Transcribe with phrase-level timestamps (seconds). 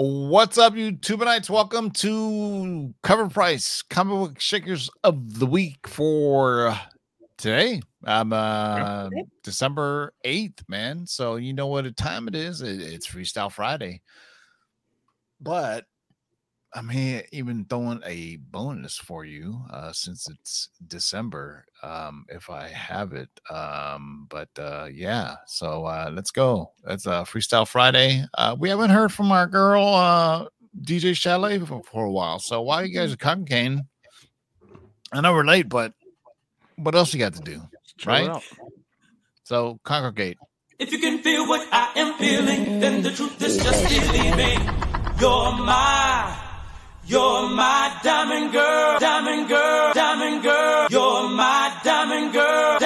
[0.00, 1.50] What's up, YouTubeites?
[1.50, 6.78] Welcome to Cover Price Comic Book Shakers of the Week for
[7.36, 7.80] today.
[8.04, 9.08] I'm uh
[9.42, 11.04] December 8th, man.
[11.04, 12.62] So you know what a time it is.
[12.62, 14.02] It's Freestyle Friday.
[15.40, 15.86] But
[16.74, 22.68] I mean, even throwing a bonus for you uh, since it's December, um, if I
[22.68, 23.30] have it.
[23.50, 26.72] Um, but uh, yeah, so uh, let's go.
[26.84, 28.24] That's uh, Freestyle Friday.
[28.36, 30.46] Uh, we haven't heard from our girl uh,
[30.82, 32.38] DJ Chalet for, for a while.
[32.38, 33.86] So while you guys are cooking,
[35.10, 35.94] I know we're late, but
[36.76, 37.62] what else you got to do,
[38.04, 38.42] right?
[39.44, 40.36] So congregate.
[40.78, 44.60] If you can feel what I am feeling, then the truth is just believing.
[45.18, 46.37] You're my
[47.08, 50.86] you're my diamond girl, diamond girl, diamond girl.
[50.90, 52.78] You're my diamond girl,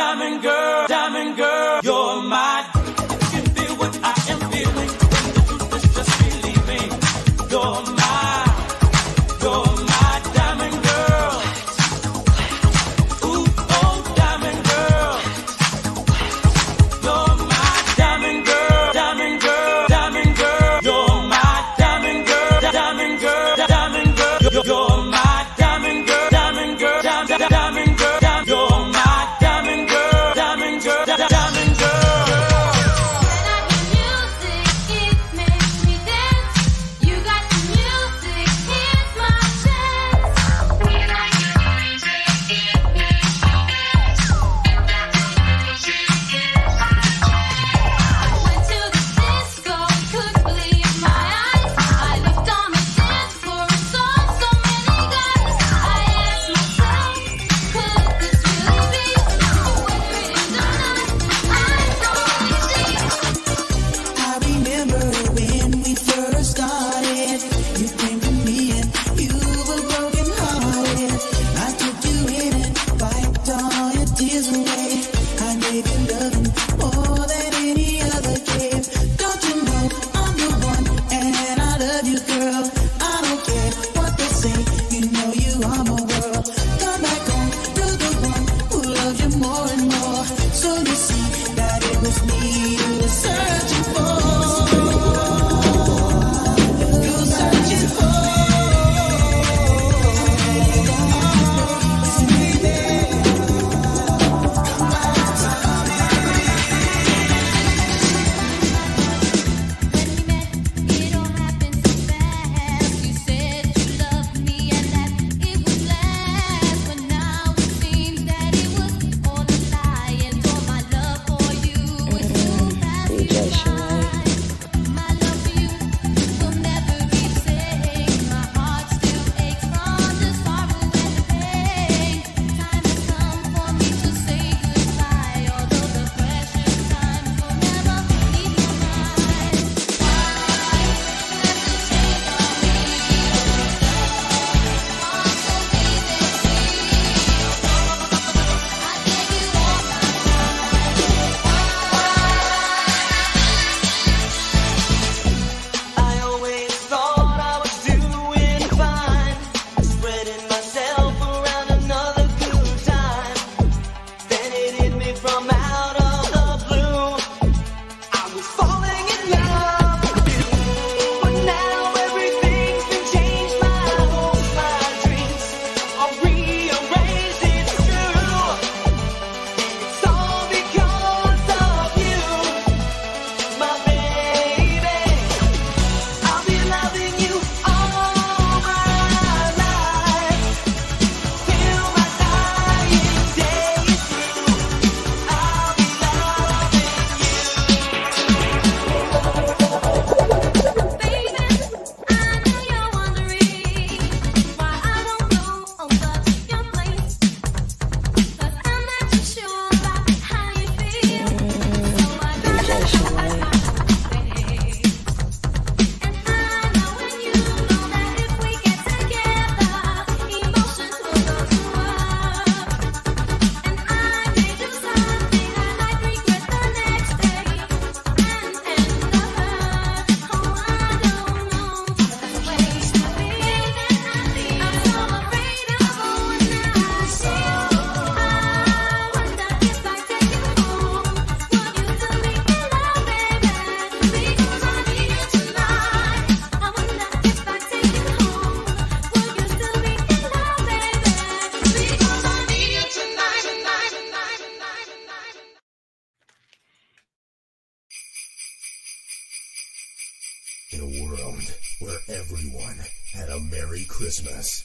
[264.12, 264.62] Christmas,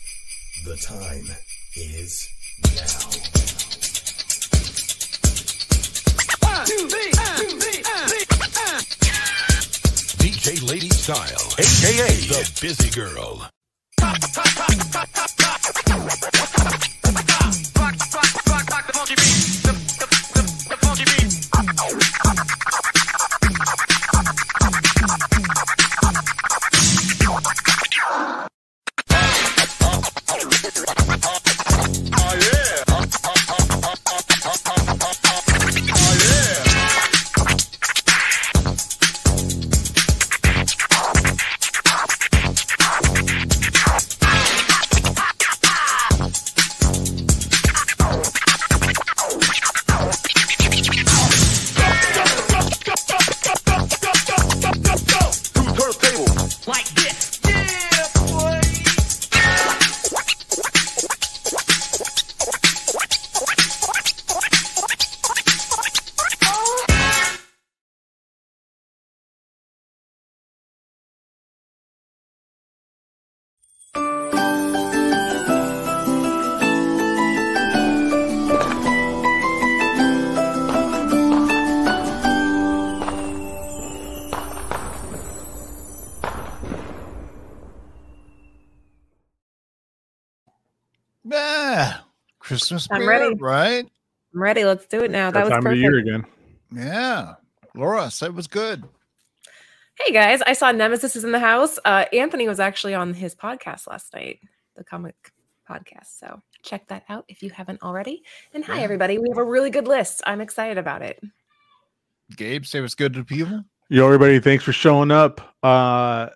[0.66, 1.26] the time
[1.74, 2.28] is
[2.66, 3.00] now.
[10.20, 13.50] DJ Lady Style, aka the Busy Girl.
[92.58, 93.36] Christmas I'm ready.
[93.36, 93.86] right?
[94.34, 94.66] I'm ready.
[94.66, 95.30] Let's do it now.
[95.32, 96.26] That was time of the year again.
[96.72, 97.36] Yeah.
[97.76, 98.84] Laura said it was good.
[100.00, 101.78] Hey guys, I saw Nemesis is in the house.
[101.86, 104.40] Uh, Anthony was actually on his podcast last night,
[104.76, 105.16] the comic
[105.70, 106.18] podcast.
[106.20, 108.24] So check that out if you haven't already.
[108.54, 108.84] And hi Yeah.
[108.84, 110.22] everybody, we have a really good list.
[110.26, 111.22] I'm excited about it.
[112.36, 113.64] Gabe say it was good to people.
[113.90, 115.56] Yo, everybody, thanks for showing up.
[115.62, 116.30] Uh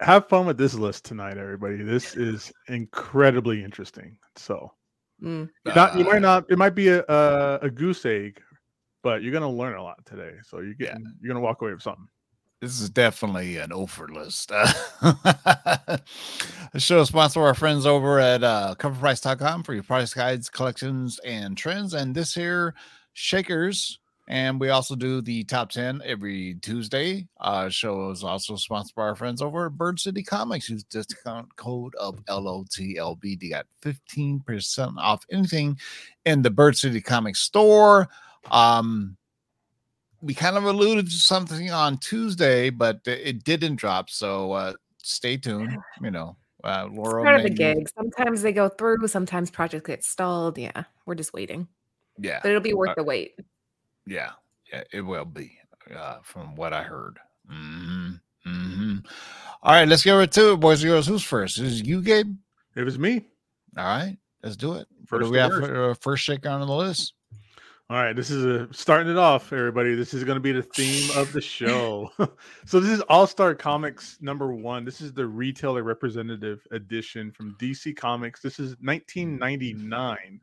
[0.00, 1.82] have fun with this list tonight, everybody.
[1.82, 4.18] This is incredibly interesting.
[4.36, 4.72] So
[5.22, 5.48] Mm.
[5.66, 8.40] you're not, you might not, it might be a, a a goose egg,
[9.02, 10.32] but you're gonna learn a lot today.
[10.44, 10.96] So you're Yeah.
[11.20, 12.08] you're gonna walk away with something.
[12.60, 14.50] This is definitely an offer list.
[16.72, 20.48] The show is sponsored by our friends over at uh, coverprice.com for your price guides,
[20.50, 21.94] collections, and trends.
[21.94, 22.74] And this here,
[23.12, 23.98] Shakers.
[24.30, 27.26] And we also do the top 10 every Tuesday.
[27.40, 30.70] Uh, show is also sponsored by our friends over at Bird City Comics.
[30.70, 33.40] Use discount code of LOTLB.
[33.40, 35.76] They got 15% off anything
[36.26, 38.08] in the Bird City Comics store.
[38.52, 39.16] Um,
[40.22, 44.10] we kind of alluded to something on Tuesday, but it didn't drop.
[44.10, 45.76] So uh, stay tuned.
[46.02, 47.22] You know, uh, Laura.
[47.22, 47.88] It's part of the gig.
[47.98, 50.56] Sometimes they go through, sometimes projects get stalled.
[50.56, 51.66] Yeah, we're just waiting.
[52.18, 53.34] Yeah, But it'll be worth Uh, the wait.
[54.10, 54.32] Yeah,
[54.72, 54.82] yeah.
[54.92, 55.58] It will be,
[55.96, 57.18] uh, from what I heard.
[57.48, 58.10] hmm
[58.44, 58.96] hmm
[59.62, 61.06] All right, let's get right to it, boys and girls.
[61.06, 61.58] Who's first?
[61.58, 62.34] Is it you, Gabe?
[62.74, 63.26] It was me.
[63.76, 64.88] All right, let's do it.
[65.08, 67.14] What do First we have for uh, first shaker on the list?
[67.90, 69.96] All right, this is a starting it off, everybody.
[69.96, 72.08] This is going to be the theme of the show.
[72.64, 74.84] so this is All Star Comics number one.
[74.84, 78.40] This is the retailer representative edition from DC Comics.
[78.40, 80.40] This is 1999.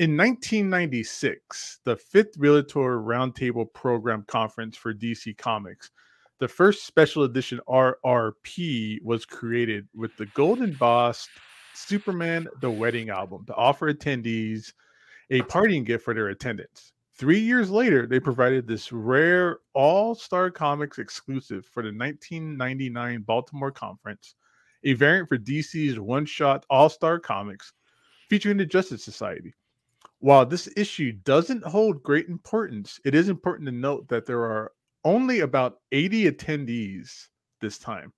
[0.00, 5.92] In 1996, the fifth Retailer Roundtable Program Conference for DC Comics,
[6.40, 11.28] the first special edition RRP was created with the Golden Boss
[11.74, 14.72] Superman the Wedding album to offer attendees
[15.30, 16.92] a parting gift for their attendance.
[17.16, 23.70] Three years later, they provided this rare All Star Comics exclusive for the 1999 Baltimore
[23.70, 24.34] Conference,
[24.82, 27.72] a variant for DC's one shot All Star Comics
[28.28, 29.54] featuring the Justice Society.
[30.24, 34.72] While this issue doesn't hold great importance, it is important to note that there are
[35.04, 37.26] only about 80 attendees
[37.60, 38.10] this time.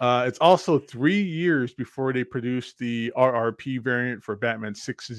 [0.00, 5.12] Uh, it's also three years before they produced the RRP variant for Batman 60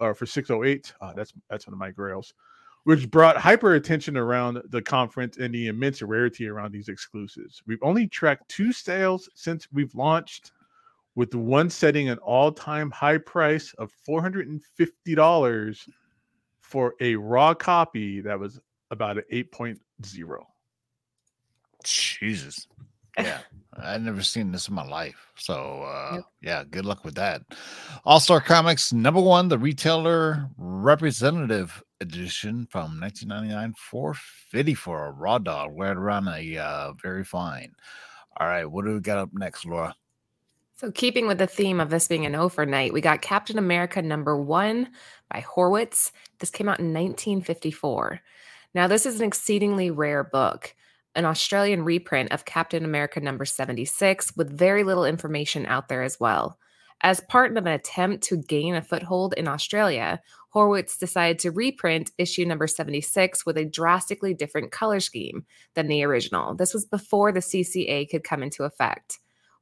[0.00, 0.92] uh, for 608.
[1.00, 2.34] Uh, that's that's one of my grails,
[2.82, 7.62] which brought hyper attention around the conference and the immense rarity around these exclusives.
[7.68, 10.50] We've only tracked two sales since we've launched,
[11.14, 15.88] with one setting an all-time high price of $450
[16.60, 19.78] for a raw copy that was about an 8.0.
[21.84, 22.66] Jesus.
[23.18, 23.40] Yeah.
[23.76, 25.32] I've never seen this in my life.
[25.36, 26.24] So uh Yep.
[26.42, 27.42] yeah, good luck with that.
[28.04, 35.72] All-Star Comics number one, the retailer representative edition from 1999 450 for a raw dog,
[35.76, 37.72] right around a uh very fine.
[38.38, 39.94] All right, what do we got up next, Laura?
[40.80, 44.34] So, keeping with the theme of this being an overnight, we got Captain America number
[44.34, 44.88] one
[45.30, 46.10] by Horwitz.
[46.38, 48.22] This came out in 1954.
[48.72, 50.74] Now, this is an exceedingly rare book.
[51.14, 56.18] an Australian reprint of Captain America number 76 with very little information out there as
[56.18, 56.58] well.
[57.02, 60.22] As part of an attempt to gain a foothold in Australia,
[60.54, 65.44] Horwitz decided to reprint issue number 76 with a drastically different color scheme
[65.74, 66.54] than the original.
[66.54, 69.18] This was before the CCA could come into effect.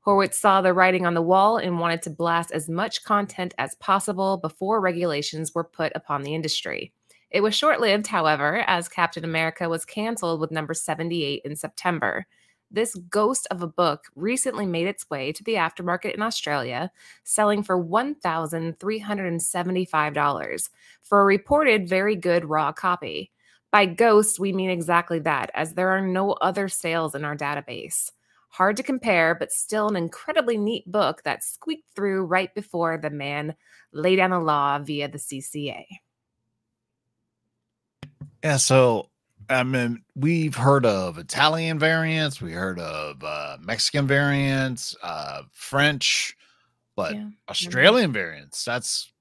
[0.09, 3.75] Horwitz saw the writing on the wall and wanted to blast as much content as
[3.75, 6.95] possible before regulations were put upon the industry.
[7.31, 12.27] It was short lived, however, as Captain America was canceled with number 78 in September.
[12.71, 16.91] This ghost of a book recently made its way to the aftermarket in Australia,
[17.25, 20.71] selling for $1,375
[21.03, 23.31] for a reported very good raw copy.
[23.71, 28.11] By ghost, we mean exactly that, as there are no other sales in our database.
[28.51, 33.11] Hard to compare, but still an incredibly neat book that squeaked through right before the
[33.11, 33.55] man
[33.93, 35.85] laid down the law via the CCA.
[38.43, 39.11] Yeah, so
[39.51, 46.37] I mean, we've heard of Italian variants, we heard of uh, Mexican variants, uh, French,
[46.97, 49.13] but Yeah, Australian variants, that's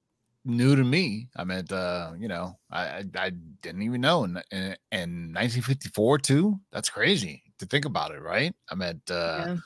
[0.44, 1.28] new to me.
[1.36, 6.18] I mean, uh, you know, I, I I didn't even know in, in in 1954
[6.18, 6.60] too.
[6.72, 8.54] That's crazy to think about it, right?
[8.70, 9.14] I mean, uh,
[9.46, 9.56] Yeah.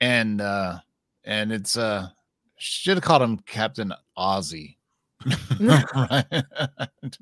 [0.00, 0.78] and uh,
[1.24, 2.08] and it's uh,
[2.56, 4.76] should have called him Captain Aussie.
[5.60, 6.44] right?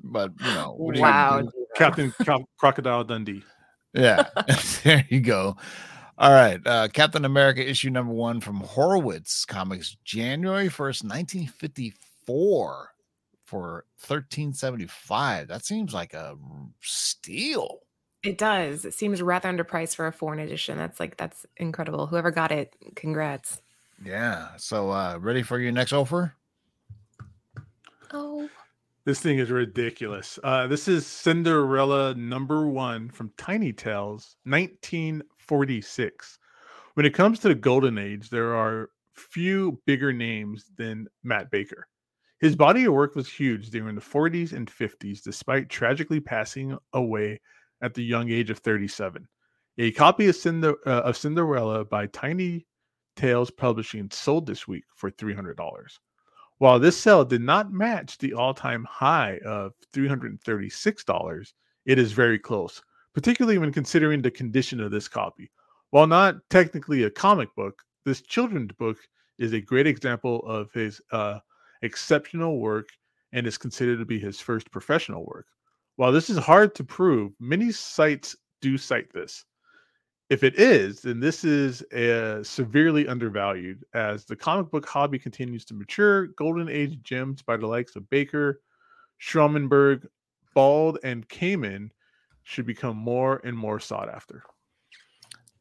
[0.03, 1.49] but you know, what are you Wow.
[1.75, 3.43] Captain Cro- Crocodile Dundee.
[3.93, 4.23] Yeah,
[4.83, 5.55] there you go.
[6.19, 11.93] All right, uh, Captain America issue number one from Horowitz Comics, January first, nineteen fifty
[12.25, 12.89] four,
[13.45, 15.47] for thirteen seventy five.
[15.47, 16.35] That seems like a
[16.81, 17.79] steal.
[18.27, 18.83] It does.
[18.83, 20.77] It seems rather underpriced for a foreign edition.
[20.77, 22.07] That's like that's incredible.
[22.07, 23.61] Whoever got it, congrats.
[24.03, 24.49] Yeah.
[24.57, 26.33] So, uh, ready for your next offer?
[28.11, 28.49] Oh,
[29.05, 30.39] This thing is ridiculous.
[30.43, 36.39] Uh, this is Cinderella number one from Tiny Tales, 1946.
[36.95, 41.87] When it comes to the Golden Age, there are few bigger names than Matt Baker.
[42.39, 47.39] His body of work was huge during the 40s and 50s, despite tragically passing away
[47.81, 49.27] at the young age of 37.
[49.79, 52.65] A copy of, Cinder, uh, of Cinderella by Tiny
[53.15, 55.55] Tales Publishing sold this week for $300.
[56.59, 61.53] While this sale did not match the all time high of $336,
[61.85, 62.81] it is very close,
[63.13, 65.51] particularly when considering the condition of this copy.
[65.91, 68.97] While not technically a comic book, this children's book
[69.37, 71.39] is a great example of his uh,
[71.83, 72.89] exceptional work
[73.31, 75.45] and is considered to be his first professional work.
[75.97, 79.43] While this is hard to prove, many sites do cite this.
[80.29, 85.65] If it is, then this is uh, severely undervalued as the comic book hobby continues
[85.65, 86.27] to mature.
[86.27, 88.61] Golden Age gems by the likes of Baker,
[89.19, 90.05] Schomburg,
[90.53, 91.89] Bald, and Kamen
[92.43, 94.43] should become more and more sought after.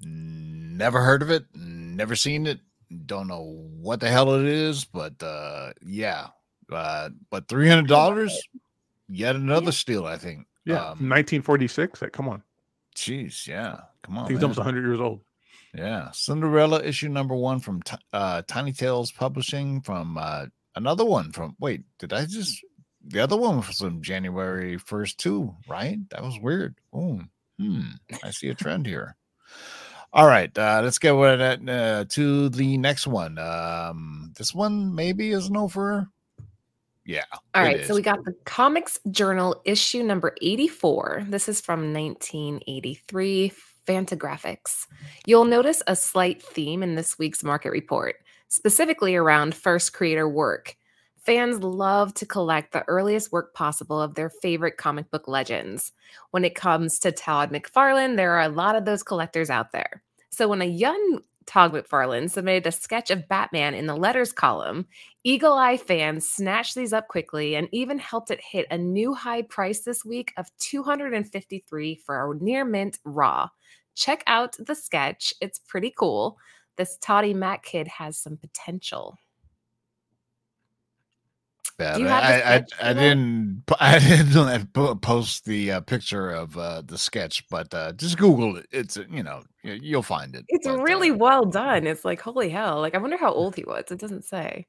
[0.00, 1.46] Never heard of it.
[1.54, 2.60] Never seen it.
[3.06, 6.28] Don't know what the hell it is, but uh, yeah.
[6.70, 8.36] Uh, but three hundred dollars,
[9.08, 9.70] yet another Yeah.
[9.70, 10.06] steal.
[10.06, 10.46] I think.
[10.64, 12.02] Yeah, Um, 1946.
[12.02, 12.42] Like, come on,
[12.96, 13.82] Jeez, yeah.
[14.02, 14.32] Come on.
[14.32, 14.42] man.
[14.42, 15.20] almost 100 years old.
[15.74, 19.80] Yeah, Cinderella issue number one from Ti- uh, Tiny Tales Publishing.
[19.82, 22.64] From uh, another one from wait, did I just
[23.04, 25.54] the other one was from January first too?
[25.68, 25.98] Right?
[26.10, 26.76] That was weird.
[26.92, 27.20] Oh,
[27.58, 27.80] hmm.
[28.24, 29.16] I see a trend here.
[30.12, 33.36] All right, uh, let's get with that uh, to the next one.
[33.38, 36.08] Um, this one maybe is an over.
[37.06, 37.24] Yeah.
[37.32, 37.76] All right.
[37.76, 41.26] right, so we got the Comics Journal issue number 84.
[41.28, 43.52] This is from 1983,
[43.86, 44.86] Fantagraphics.
[45.24, 48.16] You'll notice a slight theme in this week's market report,
[48.48, 50.76] specifically around first creator work.
[51.26, 55.92] Fans love to collect the earliest work possible of their favorite comic book legends.
[56.32, 60.02] When it comes to Todd McFarlane, there are a lot of those collectors out there.
[60.30, 64.86] So when a young Todd McFarlane submitted a sketch of Batman in the letters column,
[65.24, 69.42] Eagle Eye fans snatched these up quickly and even helped it hit a new high
[69.42, 73.48] price this week of 253 for a near mint raw.
[73.94, 75.32] Check out the sketch.
[75.40, 76.38] It's pretty cool.
[76.76, 79.16] This Toddy Mac kid has some potential.
[81.78, 86.30] Yeah, Do you have the I, I, I didn't I didn't post the uh, picture
[86.30, 88.66] of uh, the sketch, but uh, just Google it.
[88.70, 90.44] It's uh, you know you'll find it.
[90.48, 91.86] It's but, really uh, well done.
[91.86, 92.80] It's like, holy hell.
[92.80, 93.84] Like, I wonder how old he was.
[93.90, 94.66] It doesn't say.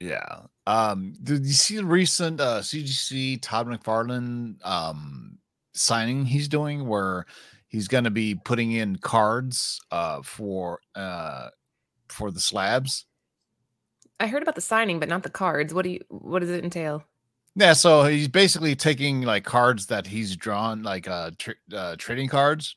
[0.00, 0.40] yeah.
[0.66, 5.38] Um, did you see the recent uh, CGC Todd McFarlane um,
[5.74, 7.26] signing he's doing where
[7.68, 11.48] he's going to be putting in cards uh, for uh,
[12.08, 13.06] for the slabs?
[14.20, 15.74] I heard about the signing, but not the cards.
[15.74, 17.04] What do you what does it entail?
[17.54, 22.28] Yeah, so he's basically taking like cards that he's drawn, like uh, tr- uh trading
[22.28, 22.76] cards,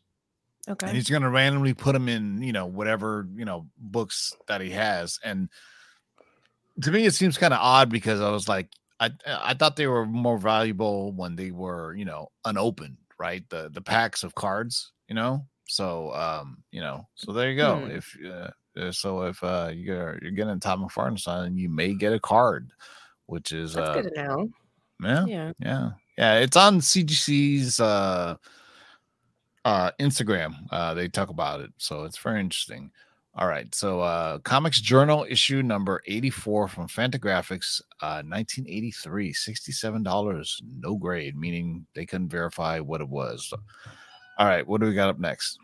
[0.70, 0.88] Okay.
[0.88, 4.62] and he's going to randomly put them in you know whatever you know books that
[4.62, 5.50] he has and
[6.82, 8.70] to me it seems kind of odd because i was like
[9.00, 13.70] i i thought they were more valuable when they were you know unopened right the
[13.74, 17.92] the packs of cards you know so um you know so there you go Hmm.
[17.92, 18.50] if uh,
[18.92, 22.70] so if uh you're you're getting Todd McFarlane sign you may get a card
[23.26, 24.50] which is That's uh good to know.
[25.04, 25.52] yeah Yeah.
[25.60, 28.36] yeah yeah it's on cgc's uh
[29.66, 32.90] uh instagram uh they talk about it so it's very interesting
[33.36, 40.62] all right so uh comics journal issue number 84 from fantagraphics uh 1983 67 dollars
[40.80, 43.54] no grade meaning they couldn't verify what it was
[44.38, 45.60] all right what do we got up next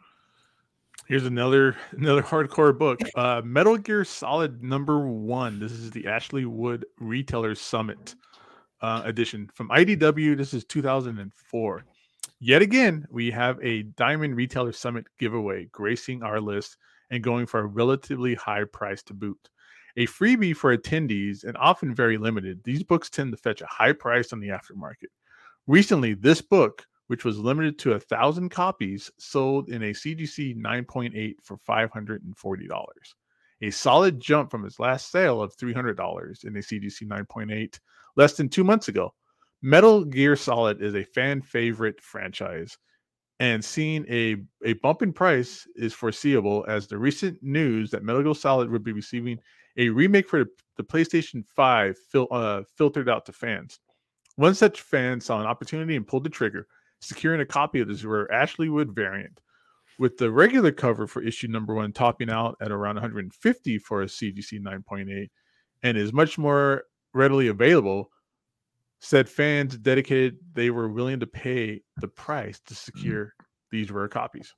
[1.07, 2.99] Here's another another hardcore book.
[3.13, 5.59] Uh Metal Gear Solid number one.
[5.59, 8.15] This is the Ashley Wood Retailer Summit
[8.81, 10.35] uh, edition from IDW.
[10.35, 11.85] This is 2004.
[12.39, 16.77] Yet again, we have a Diamond Retailer Summit giveaway gracing our list
[17.11, 19.49] and going for a relatively high price to boot.
[19.97, 22.61] A freebie for attendees and often very limited.
[22.63, 25.11] These books tend to fetch a high price on the aftermarket.
[25.67, 31.35] Recently, this book, which was limited to a thousand copies, sold in a CGC 9.8
[31.43, 32.67] for $540.
[33.61, 37.79] A solid jump from its last sale of $300 in a CGC 9.8
[38.15, 39.13] less than two months ago.
[39.61, 42.77] Metal Gear Solid is a fan favorite franchise,
[43.39, 48.23] and seeing a, a bump in price is foreseeable as the recent news that Metal
[48.23, 49.39] Gear Solid would be receiving
[49.77, 50.45] a remake for
[50.77, 53.79] the, PlayStation 5 fil- uh, filtered out to fans.
[54.35, 56.67] One such fan saw an opportunity and pulled the trigger,
[57.01, 59.39] securing a copy of this rare Ashley Wood variant.
[59.97, 64.05] With the regular cover for issue number one topping out at around 150 for a
[64.07, 65.29] CGC 9.8
[65.83, 68.11] and is much more readily available,
[68.99, 73.33] said fans dedicated they were willing to pay the price to secure
[73.71, 74.53] these rare copies.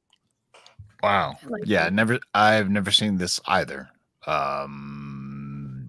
[1.03, 1.93] wow like yeah that.
[1.93, 3.89] never i've never seen this either
[4.25, 5.87] um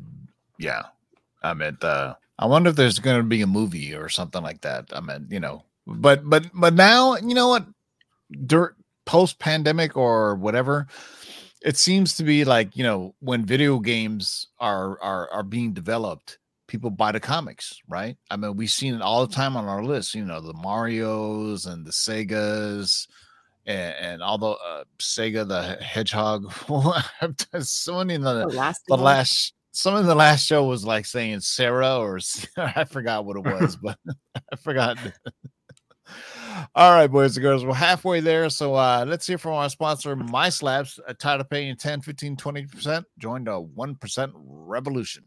[0.58, 0.82] yeah
[1.42, 4.60] i mean uh i wonder if there's going to be a movie or something like
[4.62, 7.66] that i mean you know but but but now you know what
[8.46, 10.86] dirt post pandemic or whatever
[11.62, 16.38] it seems to be like you know when video games are are are being developed
[16.66, 19.82] people buy the comics right i mean we've seen it all the time on our
[19.82, 23.06] list you know the marios and the segas
[23.68, 26.50] and, and all the uh, Sega the Hedgehog.
[27.62, 31.40] Someone in the The last the last someone in the last show was like saying
[31.40, 32.18] Sarah or
[32.56, 33.98] I forgot what it was, but
[34.52, 34.98] I forgot.
[36.74, 38.50] All right, boys and girls, we're halfway there.
[38.50, 41.00] So uh, let's hear from our sponsor, My Slabs.
[41.18, 43.04] Tired of paying 10, 15, 20%?
[43.18, 45.24] Join the 1% revolution.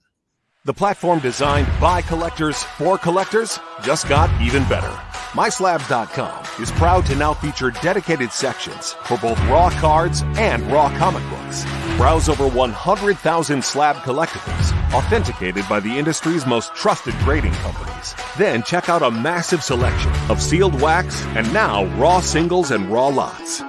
[0.64, 4.96] The platform designed by collectors for collectors just got even better.
[5.32, 11.28] MySlabs.com is proud to now feature dedicated sections for both raw cards and raw comic
[11.30, 11.64] books.
[11.98, 17.54] Browse over 100,000 slab collectibles, authenticated by the industry's most trusted grading
[18.02, 18.38] companies.
[18.38, 23.08] Then check out a massive selection of sealed wax and now raw singles and raw
[23.08, 23.64] lots.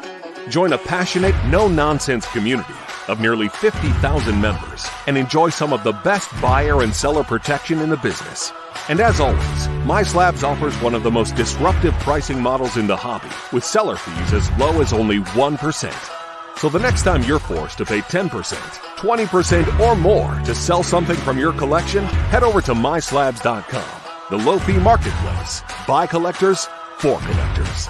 [0.48, 2.74] Join a passionate, no nonsense community
[3.08, 7.90] of nearly 50,000 members and enjoy some of the best buyer and seller protection in
[7.90, 8.52] the business.
[8.88, 13.28] And as always, MySlabs offers one of the most disruptive pricing models in the hobby
[13.52, 16.58] with seller fees as low as only 1%.
[16.58, 18.28] So the next time you're forced to pay 10%,
[18.96, 24.01] 20% or more to sell something from your collection, head over to myslabs.com,
[24.32, 26.66] the low fee marketplace by collectors
[26.96, 27.88] for collectors.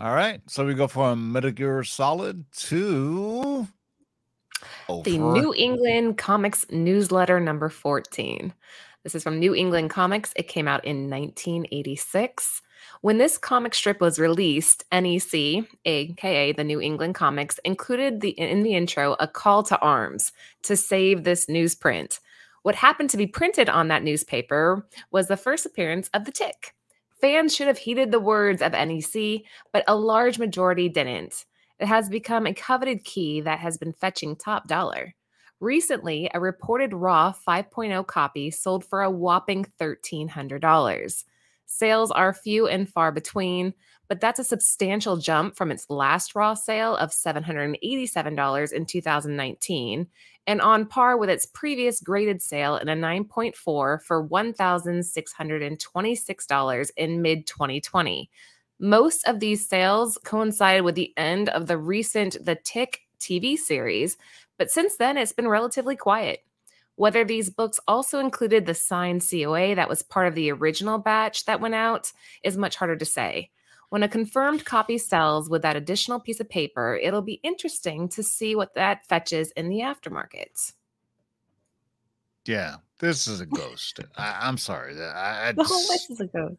[0.00, 0.40] All right.
[0.46, 3.66] So we go from Metal Gear Solid to
[5.02, 8.54] the New England Comics newsletter number 14.
[9.02, 10.32] This is from New England Comics.
[10.36, 12.62] It came out in 1986.
[13.00, 18.62] When this comic strip was released, NEC, aka the New England Comics, included the in
[18.62, 20.30] the intro a call to arms
[20.62, 22.20] to save this newsprint.
[22.62, 26.74] What happened to be printed on that newspaper was the first appearance of the tick.
[27.20, 31.44] Fans should have heeded the words of NEC, but a large majority didn't.
[31.80, 35.14] It has become a coveted key that has been fetching top dollar.
[35.58, 41.24] Recently, a reported Raw 5.0 copy sold for a whopping $1,300.
[41.66, 43.74] Sales are few and far between,
[44.12, 50.06] but that's a substantial jump from its last Raw sale of $787 in 2019
[50.46, 57.46] and on par with its previous graded sale in a 9.4 for $1,626 in mid
[57.46, 58.30] 2020.
[58.78, 64.18] Most of these sales coincide with the end of the recent The Tick TV series,
[64.58, 66.44] but since then it's been relatively quiet.
[66.96, 71.46] Whether these books also included the signed COA that was part of the original batch
[71.46, 72.12] that went out
[72.44, 73.48] is much harder to say.
[73.92, 78.22] When a confirmed copy sells with that additional piece of paper, it'll be interesting to
[78.22, 80.72] see what that fetches in the aftermarket.
[82.46, 84.00] Yeah, this is a ghost.
[84.16, 84.98] I, I'm sorry.
[84.98, 86.56] I, I The whole list is a ghost.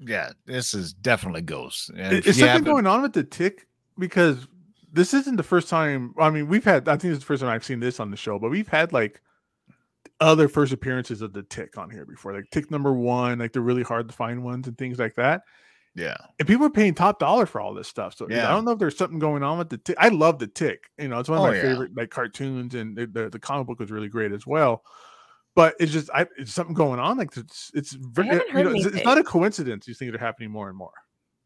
[0.00, 1.92] yeah, this is definitely ghost.
[1.96, 3.66] And Is, is something haven't- going on with the tick?
[3.98, 4.46] Because
[4.92, 6.14] this isn't the first time.
[6.18, 6.90] I mean, we've had.
[6.90, 8.92] I think it's the first time I've seen this on the show, but we've had
[8.92, 9.22] like
[10.20, 13.62] other first appearances of the tick on here before, like tick number one, like the
[13.62, 15.40] really hard to find ones and things like that.
[15.98, 18.14] Yeah, And people are paying top dollar for all this stuff.
[18.14, 18.48] So Yeah.
[18.48, 19.96] I don't know if there's something going on with the tick.
[19.98, 20.90] I love the tick.
[20.98, 21.62] You know, it's one of Oh, my yeah.
[21.62, 24.82] favorite like cartoons, and the, the the comic book was really great as well.
[25.54, 27.16] But it's just, I it's something going on.
[27.16, 29.86] Like it's it's very, haven't you know, it's, it's not a coincidence.
[29.86, 30.92] These things are happening more and more.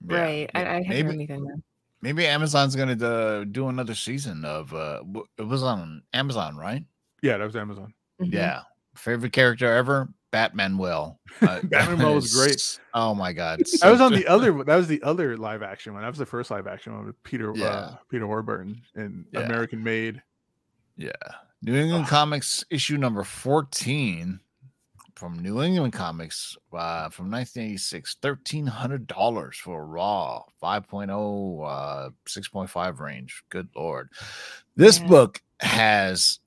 [0.05, 0.51] right.
[0.53, 0.71] I, yeah.
[0.71, 1.45] I haven't maybe heard anything.
[1.45, 1.57] There.
[2.03, 4.75] maybe Amazon's gonna uh, do another season of.
[4.75, 5.03] uh
[5.39, 6.83] It was on Amazon, right?
[7.23, 7.95] Yeah, that was Amazon.
[8.21, 8.33] Mhm.
[8.33, 8.63] Yeah.
[8.97, 10.09] Favorite character ever?
[10.33, 11.17] Batmanuel.
[11.43, 12.81] Uh, Batman was great.
[12.93, 13.63] Oh my god.
[13.81, 14.63] That was on the other.
[14.65, 16.03] That was the other live action one.
[16.03, 17.53] That was the first live action one with Peter.
[17.57, 17.67] Yeah.
[17.67, 19.41] Uh, Peter Warburton and Yeah.
[19.41, 20.21] American Maid.
[20.97, 21.13] Yeah.
[21.63, 24.39] New England Comics issue number 14
[25.15, 28.17] from New England Comics uh, from 1986.
[28.23, 33.43] $1,300 for a Raw 5.0, uh, 6.5 range.
[33.49, 34.11] Good Lord.
[34.77, 35.07] This Yeah.
[35.07, 36.41] book has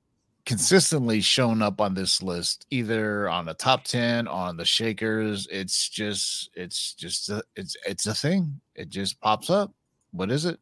[0.45, 5.87] consistently shown up on this list either on the top 10 on the shakers it's
[5.87, 9.71] just it's just a, it's it's a thing it just pops up
[10.11, 10.59] what is it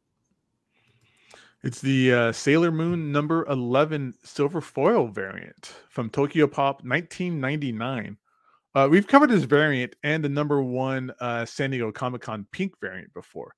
[1.64, 7.72] It's the uh, Sailor Moon number eleven silver foil variant from Tokyo Pop, nineteen ninety
[7.72, 8.18] nine.
[8.74, 12.74] Uh, we've covered this variant and the number one uh, San Diego Comic Con pink
[12.82, 13.54] variant before.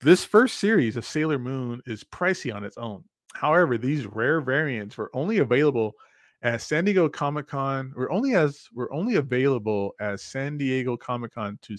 [0.00, 3.04] This first series of Sailor Moon is pricey on its own.
[3.36, 5.94] However, these rare variants were only available
[6.40, 7.92] at San Diego Comic Con.
[7.94, 11.76] Were only as were only available as San Diego Comic Con to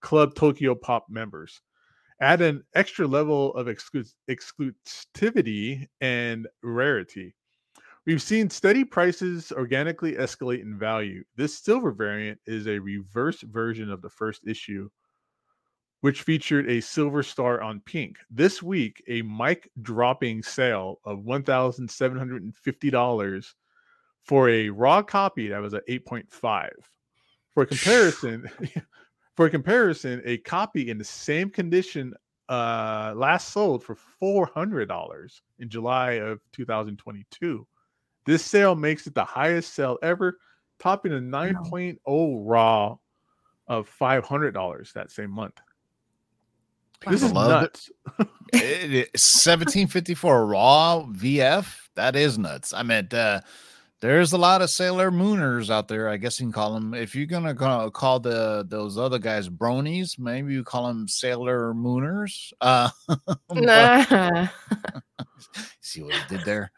[0.00, 1.60] Club Tokyo Pop members.
[2.20, 7.36] Add an extra level of exclu- exclusivity and rarity.
[8.04, 11.22] We've seen steady prices organically escalate in value.
[11.36, 14.90] This silver variant is a reverse version of the first issue,
[16.04, 18.18] which featured a silver star on pink.
[18.30, 23.54] This week, a mic dropping sale of $1,750
[24.20, 26.68] for a raw copy that was at 8.5.
[27.54, 28.50] For comparison,
[29.34, 32.12] for comparison, a copy in the same condition
[32.50, 37.66] uh last sold for $400 in July of 2022.
[38.26, 40.36] This sale makes it the highest sale ever,
[40.78, 42.94] topping a 9.0 raw
[43.68, 45.58] of $500 that same month.
[47.08, 47.62] This is love it.
[47.62, 47.90] nuts.
[48.52, 51.66] it, it, 1750 raw VF.
[51.96, 52.72] That is nuts.
[52.72, 53.40] I meant uh
[54.00, 56.10] there's a lot of Sailor Mooners out there.
[56.10, 56.92] I guess you can call them.
[56.92, 61.72] If you're gonna call, call the those other guys bronies, maybe you call them Sailor
[61.72, 62.52] Mooners.
[62.60, 62.90] Uh,
[63.54, 64.46] Nah.
[65.80, 66.70] see what he did there.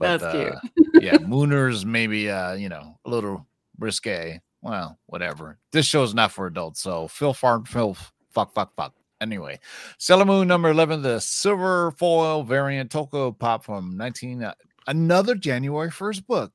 [0.00, 0.52] That's cute.
[0.54, 0.60] uh,
[1.00, 3.46] yeah, Mooners maybe uh, you know, a little
[3.78, 4.40] risque.
[4.60, 5.58] Well, whatever.
[5.70, 7.96] This show's not for adults, so Phil Fart Phil
[8.30, 8.92] fuck fuck fuck.
[9.20, 9.58] Anyway,
[9.98, 14.54] Sailor Moon number 11, the silver foil variant Toko Pop from 19 uh,
[14.86, 16.52] another January 1st book.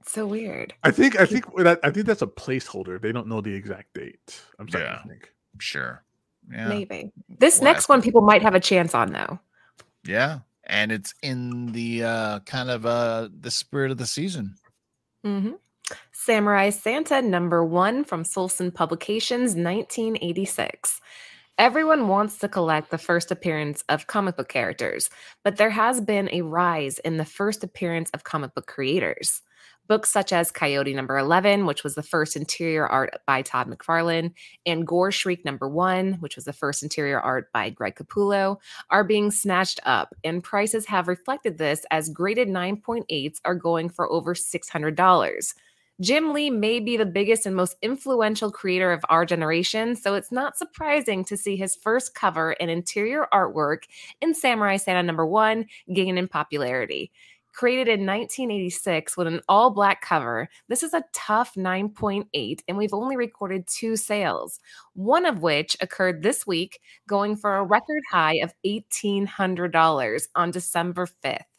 [0.00, 0.72] It's so weird.
[0.84, 3.00] I think I think that I think that's a placeholder.
[3.00, 4.40] They don't know the exact date.
[4.60, 5.02] I'm starting Yeah.
[5.02, 5.32] think.
[5.58, 6.04] Sure.
[6.52, 6.68] Yeah.
[6.68, 7.10] Maybe.
[7.40, 9.40] This Well, next one people might have a chance on though.
[10.04, 10.40] Yeah.
[10.68, 14.54] And it's in the uh kind of uh the spirit of the season.
[15.24, 15.52] hmm
[16.12, 21.00] Samurai Santa number one from Solson Publications, 1986.
[21.58, 25.08] Everyone wants to collect the first appearance of comic book characters,
[25.42, 29.40] but there has been a rise in the first appearance of comic book creators.
[29.88, 34.34] Books such as Coyote number 11, which was the first interior art by Todd McFarlane,
[34.66, 38.58] and Gore Shriek number one, which was the first interior art by Greg Capullo,
[38.90, 44.12] are being snatched up, and prices have reflected this as graded 9.8s are going for
[44.12, 45.54] over $600.
[46.00, 50.30] Jim Lee may be the biggest and most influential creator of our generation, so it's
[50.30, 53.84] not surprising to see his first cover and interior artwork
[54.20, 57.10] in Samurai Santa number one gain in popularity.
[57.54, 62.92] Created in 1986 with an all black cover, this is a tough 9.8, and we've
[62.92, 64.60] only recorded two sales,
[64.92, 66.78] one of which occurred this week,
[67.08, 71.55] going for a record high of $1,800 on December 5th.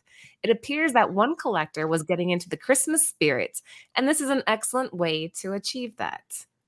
[0.48, 3.62] It appears that one collector was getting into the Christmas spirit,
[3.96, 6.24] and this is an excellent way to achieve that.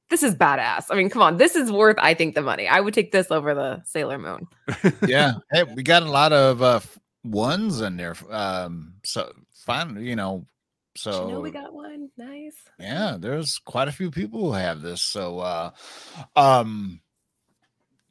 [0.10, 0.88] This is badass.
[0.90, 2.68] I mean, come on, this is worth, I think, the money.
[2.68, 4.48] I would take this over the Sailor Moon.
[5.08, 5.34] yeah.
[5.50, 6.82] Hey, we got a lot of uh
[7.24, 8.16] ones in there.
[8.30, 10.46] Um so fine, you know.
[10.98, 12.10] So you know we got one.
[12.18, 12.58] Nice.
[12.80, 15.72] yeah there's quite a few people who have this so uh
[16.36, 17.00] um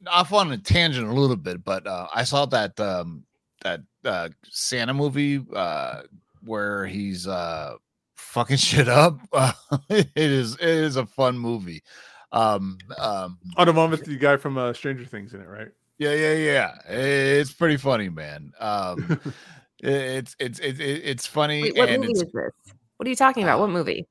[0.07, 3.23] off on a tangent a little bit, but uh, I saw that um,
[3.61, 6.01] that uh, Santa movie uh,
[6.43, 7.75] where he's uh,
[8.15, 9.19] fucking shit up.
[9.89, 11.83] it is it is a fun movie.
[12.31, 15.69] Um, um, On the moment, the guy from uh, Stranger Things in it, right?
[15.97, 16.71] yeah, yeah, yeah.
[16.87, 18.53] It's pretty funny, man.
[18.59, 19.19] Um,
[19.79, 22.51] it's it's it's it's funny Wait, what and movie it's is this?
[22.97, 23.57] What are you talking about?
[23.57, 24.07] Uh, What movie?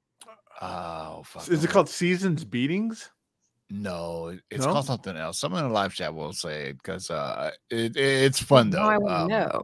[0.60, 1.48] oh fuck.
[1.48, 3.10] Is it called Seasons Beatings?
[3.70, 4.72] No, it's No?
[4.72, 5.38] called something else.
[5.38, 8.82] Someone in the live chat will say it because uh, it, it's fun though.
[8.82, 9.62] No, I want Um, know.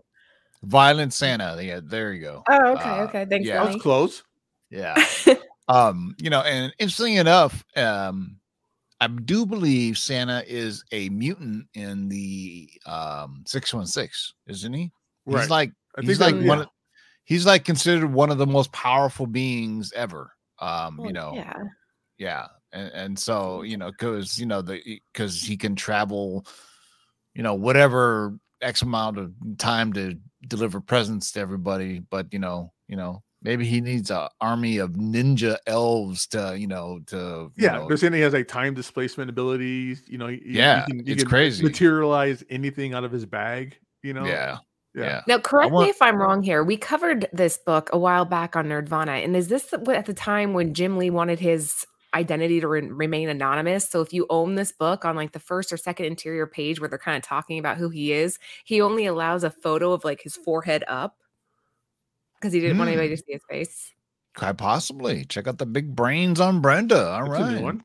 [0.63, 1.59] Violent Santa.
[1.63, 2.43] Yeah, there you go.
[2.49, 3.27] Oh, okay, uh, okay.
[3.29, 3.63] Thanks, yeah.
[3.65, 4.23] That was close.
[4.71, 4.95] Yeah.
[5.69, 8.37] um, you know, and interestingly enough, um,
[9.01, 14.91] I do believe Santa is a mutant in the um 616, isn't he?
[15.27, 15.41] Right.
[15.41, 16.65] He's like I he's that- like one yeah.
[16.65, 16.69] of
[17.25, 20.31] he's like considered one of the most powerful beings ever.
[20.61, 21.53] Um, Well, you know, yeah.
[22.19, 26.45] yeah and, and so you know because you know the because he can travel
[27.35, 32.73] you know whatever x amount of time to deliver presents to everybody but you know
[32.89, 37.63] you know maybe he needs a army of ninja elves to you know to you
[37.63, 40.03] Yeah, know, they're saying he has like time displacement abilities.
[40.07, 41.63] You know, he- he Yeah, can- he it's can crazy.
[41.63, 43.77] Materialize anything out of his bag.
[44.03, 44.59] You know, yeah
[44.95, 45.05] yeah.
[45.05, 46.65] yeah Now, correct want- me if I'm wrong here.
[46.65, 50.53] We covered this book a while back on Nerdvana, and is this at the time
[50.55, 51.85] when Jim Lee wanted his
[52.15, 53.89] identity to re- remain anonymous?
[53.89, 56.89] So if you own this book on like the first or second interior page where
[56.89, 60.23] they're kind of talking about who he is, he only allows a photo of like
[60.23, 61.17] his forehead up
[62.41, 62.99] because he didn't want Hmm.
[62.99, 63.91] anybody to see his face.
[64.37, 67.81] quite possibly check out the big brains on brenda all That's a new right.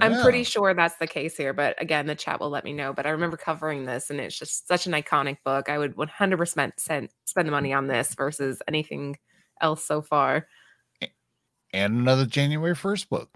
[0.00, 0.22] I'm Yeah.
[0.24, 2.92] pretty sure that's the case here, but again, the chat will let me know.
[2.92, 5.68] But I remember covering this, and it's just such an iconic book.
[5.68, 9.16] I would 100% spend spend the money on this versus anything
[9.60, 10.48] else so far.
[11.72, 13.30] and another january 1st book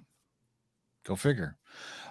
[1.07, 1.57] go figure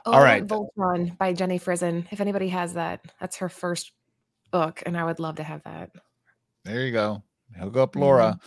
[0.05, 0.45] Oh, All right.
[0.45, 2.05] Voltron by Jenny Frison.
[2.11, 3.91] If anybody has that, that's her first
[4.51, 5.89] book, and I would love to have that.
[6.63, 7.23] There you go.
[7.59, 7.95] Hook up.
[7.95, 8.39] Laura.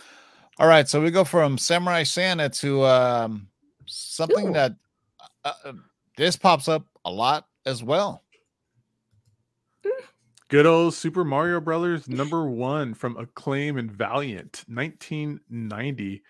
[0.57, 3.47] All right, so we go from Samurai Santa to um
[3.85, 4.53] something Ooh.
[4.53, 4.73] that
[5.43, 5.73] uh, uh,
[6.15, 8.23] this pops up a lot as well.
[10.47, 16.23] Good old Super Mario Brothers number one from Acclaim and Valiant, 1990.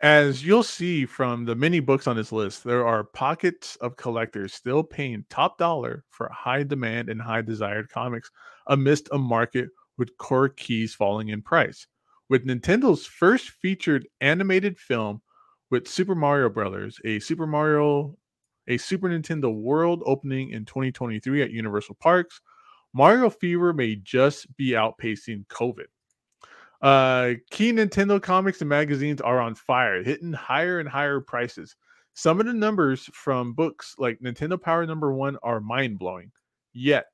[0.00, 4.52] As you'll see from the many books on this list, there are pockets of collectors
[4.52, 8.30] still paying top dollar for high demand and high desired comics
[8.66, 11.86] amidst a market with core keys falling in price.
[12.28, 15.22] With Nintendo's first featured animated film
[15.70, 18.18] with Super Mario Brothers, a Super Mario,
[18.68, 22.42] a Super Nintendo World opening in 2023 at Universal Parks,
[22.92, 25.86] Mario Fever may just be outpacing COVID.
[26.82, 31.74] Uh, key Nintendo comics and magazines are on fire, hitting higher and higher prices.
[32.14, 36.32] Some of the numbers from books like Nintendo Power Number One are mind blowing.
[36.72, 37.06] Yet,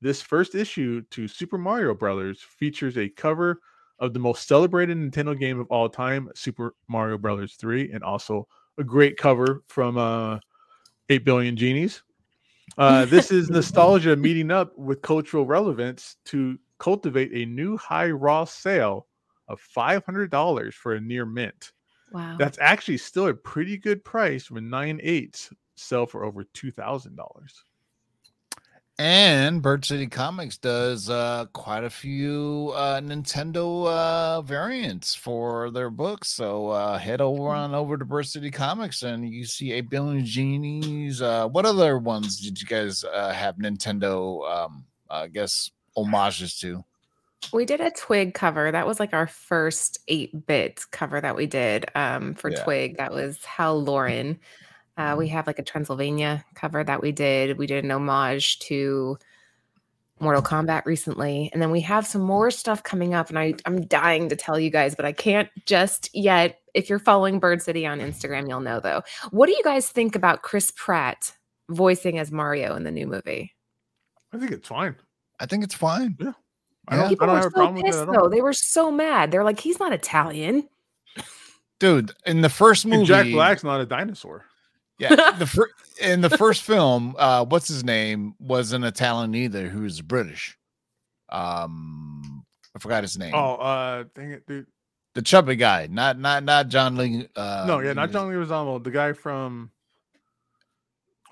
[0.00, 3.60] this first issue to Super Mario Brothers features a cover
[3.98, 8.46] of the most celebrated Nintendo game of all time, Super Mario Brothers 3, and also
[8.78, 10.38] a great cover from uh,
[11.08, 12.02] 8 Billion Genies.
[12.76, 18.44] Uh, this is nostalgia meeting up with cultural relevance to cultivate a new high raw
[18.44, 19.06] sale
[19.48, 21.72] of $500 for a near mint.
[22.12, 22.36] Wow.
[22.38, 27.16] That's actually still a pretty good price when 9 eights sell for over $2,000.
[28.98, 35.90] And Bird City Comics does uh quite a few uh Nintendo uh variants for their
[35.90, 36.28] books.
[36.28, 40.24] So uh head over on over to Bird City Comics and you see a billion
[40.24, 41.20] genies.
[41.20, 46.84] Uh what other ones did you guys uh have Nintendo um I guess homages to?
[47.52, 48.72] we did a Twig cover.
[48.72, 52.64] That was like our first 8 bit cover that we did um, for Yeah.
[52.64, 52.96] Twig.
[52.96, 54.38] That was Hal Laren.
[54.96, 57.58] Uh, we have like a Transylvania cover that we did.
[57.58, 59.18] We did an homage to
[60.18, 61.50] Mortal Kombat recently.
[61.52, 63.28] And then we have some more stuff coming up.
[63.28, 66.58] And I, I'm dying to tell you guys, but I can't just yet.
[66.72, 69.02] If you're following Bird City on Instagram, you'll know though.
[69.30, 71.32] What do you guys think about Chris Pratt
[71.68, 73.54] voicing as Mario in the new movie?
[74.32, 74.96] I think it's fine.
[75.38, 76.16] I think it's fine.
[76.88, 78.28] I don't, I People don't were have a so problem pissed that at though.
[78.28, 79.30] They were so mad.
[79.30, 80.68] They're like, he's not Italian.
[81.78, 84.44] Dude, in the first movie And Jack Black's not a dinosaur.
[84.98, 85.70] Yeah, the fir-
[86.00, 89.68] in the first film, uh, what's his name wasn't Italian either.
[89.68, 90.56] Who was British?
[91.28, 92.44] Um,
[92.74, 93.34] I forgot his name.
[93.34, 94.66] Oh, uh, dang it, dude.
[95.14, 97.28] the chubby guy, not not not John Lee.
[97.36, 98.12] Uh, no, yeah, not Leguizamo.
[98.12, 98.84] John Leguizamo.
[98.84, 99.70] The guy from.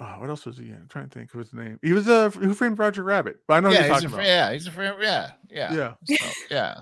[0.01, 0.75] Oh, what else was he in?
[0.75, 1.79] I'm trying to think of his name.
[1.83, 4.11] He was a Who Framed Roger Rabbit, but I know who Yeah, you're he's talking
[4.11, 4.27] a, about.
[4.27, 4.97] yeah, he's a friend.
[5.01, 6.81] Yeah, yeah, Yeah, So, yeah,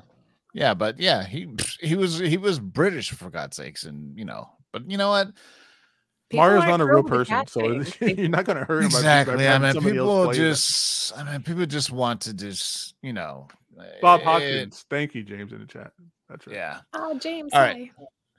[0.55, 0.75] yeah.
[0.75, 1.49] But yeah, he
[1.81, 5.33] he was he was British for God's sakes, and you know, but you know what?
[6.31, 8.85] People Mario's aren't a real thrilled with the person, so you're not going to hurt
[8.85, 8.89] him.
[8.89, 9.47] by- by Exactly.
[9.49, 10.43] I mean, people play that.
[10.43, 13.49] just, I mean, people just want to just, you know,
[14.01, 14.87] Bob it- Hopkins.
[14.89, 15.93] Thank you, James, in the chat.
[16.31, 16.57] That's right.
[16.57, 16.81] Yeah.
[16.95, 17.53] oh, James.
[17.53, 17.91] All right.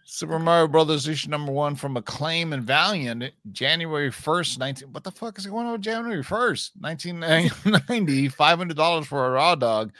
[0.06, 4.90] Super Mario Brothers issue number one from Acclaim and Valiant, January 1st, 19.
[4.92, 8.30] What the fuck is going on January 1st, 1990?
[8.30, 9.94] $500 for a raw dog.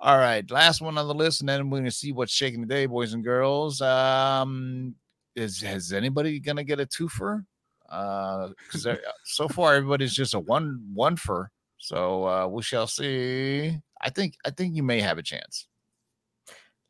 [0.00, 0.50] All right.
[0.50, 3.12] Last one on the list, and then we're going to see what's shaking today, boys
[3.12, 3.82] and girls.
[3.82, 4.94] Um,
[5.36, 7.44] is Has anybody going to get a twofer?
[7.84, 8.86] Because
[9.24, 11.50] so far, everybody's just a one one for.
[11.76, 13.76] So uh, we shall see.
[14.00, 15.68] I think I think you may have a chance.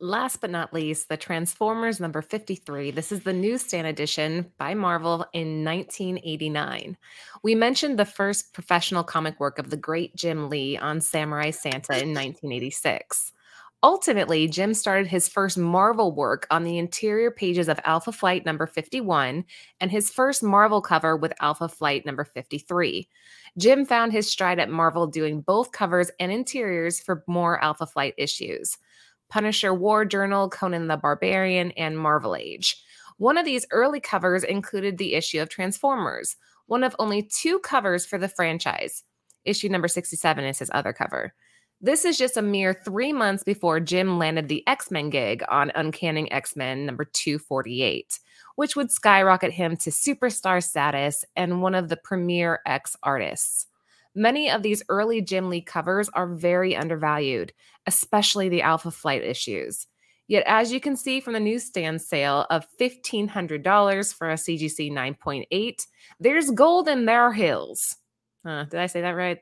[0.02, 2.90] Last but not least, the Transformers number 53.
[2.90, 6.96] This is the newsstand edition by Marvel in 1989.
[7.44, 11.92] We mentioned the first professional comic work of the great Jim Lee on Samurai Santa
[11.92, 13.30] in 1986.
[13.84, 18.66] Ultimately, Jim started his first Marvel work on the interior pages of Alpha Flight number
[18.66, 19.44] 51
[19.80, 23.08] and his first Marvel cover with Alpha Flight number 53.
[23.56, 28.14] Jim found his stride at Marvel doing both covers and interiors for more Alpha Flight
[28.18, 28.78] issues.
[29.32, 32.76] Punisher War Journal, Conan the Barbarian, and Marvel Age.
[33.16, 38.04] One of these early covers included the issue of Transformers, one of only two covers
[38.04, 39.04] for the franchise.
[39.46, 41.32] Issue number 67 is his other cover.
[41.80, 45.72] This is just a mere three months before Jim landed the X Men gig on
[45.74, 48.20] Uncanny X Men number 248,
[48.56, 53.66] which would skyrocket him to superstar status and one of the premier X artists.
[54.14, 57.52] Many of these early Jim Lee covers are very undervalued,
[57.86, 59.86] especially the Alpha Flight issues.
[60.28, 65.86] Yet, as you can see from the newsstand sale of $1,500 for a CGC 9.8,
[66.20, 67.96] there's gold in their hills.
[68.44, 69.38] Uh, did I say that right?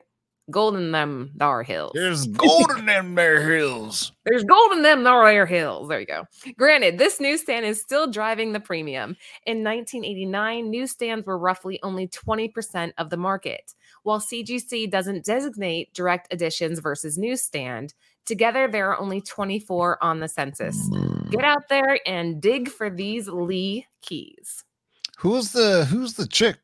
[0.49, 1.91] Gold in them dar hills.
[1.95, 4.11] There's gold in them there hills.
[4.25, 5.87] There's gold in them Norway hills.
[5.87, 6.25] There you go.
[6.57, 9.15] Granted, this newsstand is still driving the premium.
[9.45, 13.73] In 1989, newsstands were roughly only 20% of the market.
[14.03, 17.93] While CGC doesn't designate direct editions versus newsstand,
[18.25, 20.89] together there are only 24 on the census.
[21.29, 21.67] Get out mm.
[21.69, 24.63] there and dig for these Lee keys.
[25.17, 26.57] Who's the who's the chick?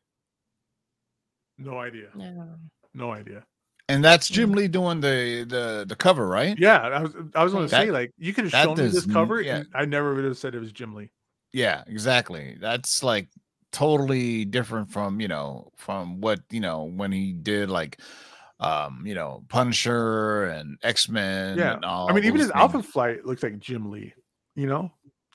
[1.58, 2.08] No idea.
[2.14, 2.56] No
[2.94, 3.44] no idea.
[3.88, 4.34] And that's mm.
[4.34, 6.58] Jim Lee doing the the the cover, right?
[6.58, 9.06] Yeah, I was I was going to say like you could have shown me this
[9.06, 9.58] cover, yeah.
[9.58, 11.10] and I never would have said it was Jim Lee.
[11.52, 12.56] Yeah, exactly.
[12.60, 13.28] That's like
[13.72, 18.00] totally different from, you know, from what, you know, when he did like
[18.60, 22.82] um, you know, Punisher and X-Men Yeah, and all I mean, even his Alpha.
[22.82, 24.12] Flight looks like Jim Lee.
[24.56, 24.90] You know,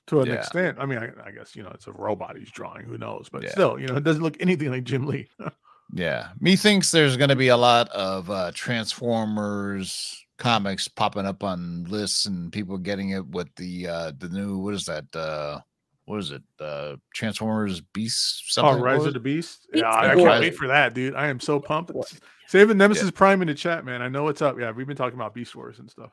[0.07, 0.33] to an Yeah.
[0.33, 0.77] extent.
[0.79, 2.85] I mean, I, I guess you know it's a robot he's drawing.
[2.85, 3.29] Who knows?
[3.31, 3.51] But Yeah.
[3.51, 5.29] still, you know, it doesn't look anything like Jim Lee.
[5.95, 6.29] Yeah.
[6.39, 12.25] Me thinks there's gonna be a lot of uh Transformers comics popping up on lists
[12.25, 15.59] and people getting it with the uh the new what is that uh
[16.05, 16.41] what is it?
[16.59, 18.83] Uh Transformers Beast oh, something.
[18.83, 19.67] Rise of the Beast.
[19.71, 21.15] Beast Yeah, I, I can't wait for that, dude.
[21.15, 21.91] I am so pumped.
[21.91, 24.01] It's- Saving Nemesis Prime in the chat, man.
[24.01, 24.59] I know what's up.
[24.59, 26.11] Yeah, we've been talking about Beast Wars and stuff.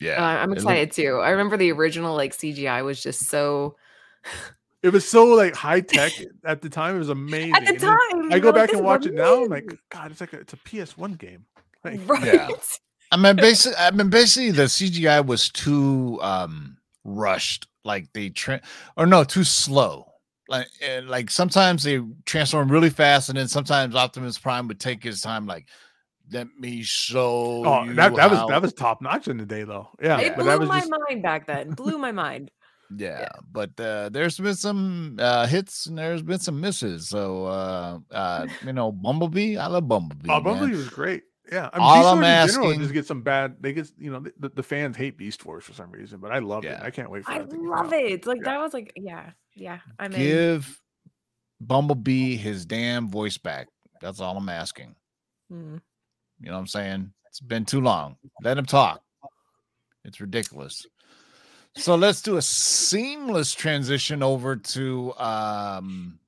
[0.00, 0.22] Yeah.
[0.22, 1.20] Uh, I'm it look- excited too.
[1.22, 3.76] I remember the original like CGI was just so
[4.82, 6.12] It was so like high tech
[6.44, 6.94] at the time.
[6.94, 7.54] It was amazing.
[7.56, 8.32] at the And then time.
[8.32, 9.42] I go back and is watch it now.
[9.42, 9.76] I'm like.
[9.90, 11.44] God, it's like a, it's a PS1 game.
[11.84, 12.24] Like, right.
[12.24, 12.48] Yeah.
[13.12, 17.68] I mean, basically, I mean, basically, the CGI was too um rushed.
[17.86, 18.60] Like they tra-
[18.96, 20.12] or no, too slow.
[20.48, 25.02] Like, eh, like sometimes they transform really fast, and then sometimes Optimus Prime would take
[25.02, 25.46] his time.
[25.46, 25.66] Like,
[26.30, 27.62] let me show.
[27.64, 29.88] oh, you that, that was that was top notch in the day, though.
[30.00, 31.70] Yeah, It but blew that was my just mind back then.
[31.72, 32.50] Blew my mind.
[32.96, 37.08] Yeah, but uh, there's been some uh, hits and there's been some misses.
[37.08, 40.30] So uh, uh, you know, Bumblebee, I love Bumblebee.
[40.30, 40.44] oh, man.
[40.44, 41.24] Bumblebee was great.
[41.52, 43.56] Yeah, I mean, All Beast I'm Wars in general asking- just get some bad.
[43.60, 46.32] They get you know the, the, the fans hate Beast Wars for some reason, but
[46.32, 46.78] I love it.
[46.82, 47.30] I can't wait for.
[47.32, 47.34] It.
[47.34, 47.92] I that to come love out.
[47.94, 48.26] it.
[48.26, 48.44] Like Yeah.
[48.44, 49.78] that was like, yeah, yeah.
[49.98, 50.18] I'm in.
[50.20, 50.80] Give
[51.60, 53.68] Bumblebee his damn voice back.
[54.00, 54.94] That's all I'm asking.
[55.52, 55.80] Mm.
[56.40, 57.12] You know what I'm saying?
[57.28, 58.16] It's been too long.
[58.42, 59.00] Let him talk.
[60.04, 60.84] It's ridiculous.
[61.76, 66.18] So let's do a seamless transition over to um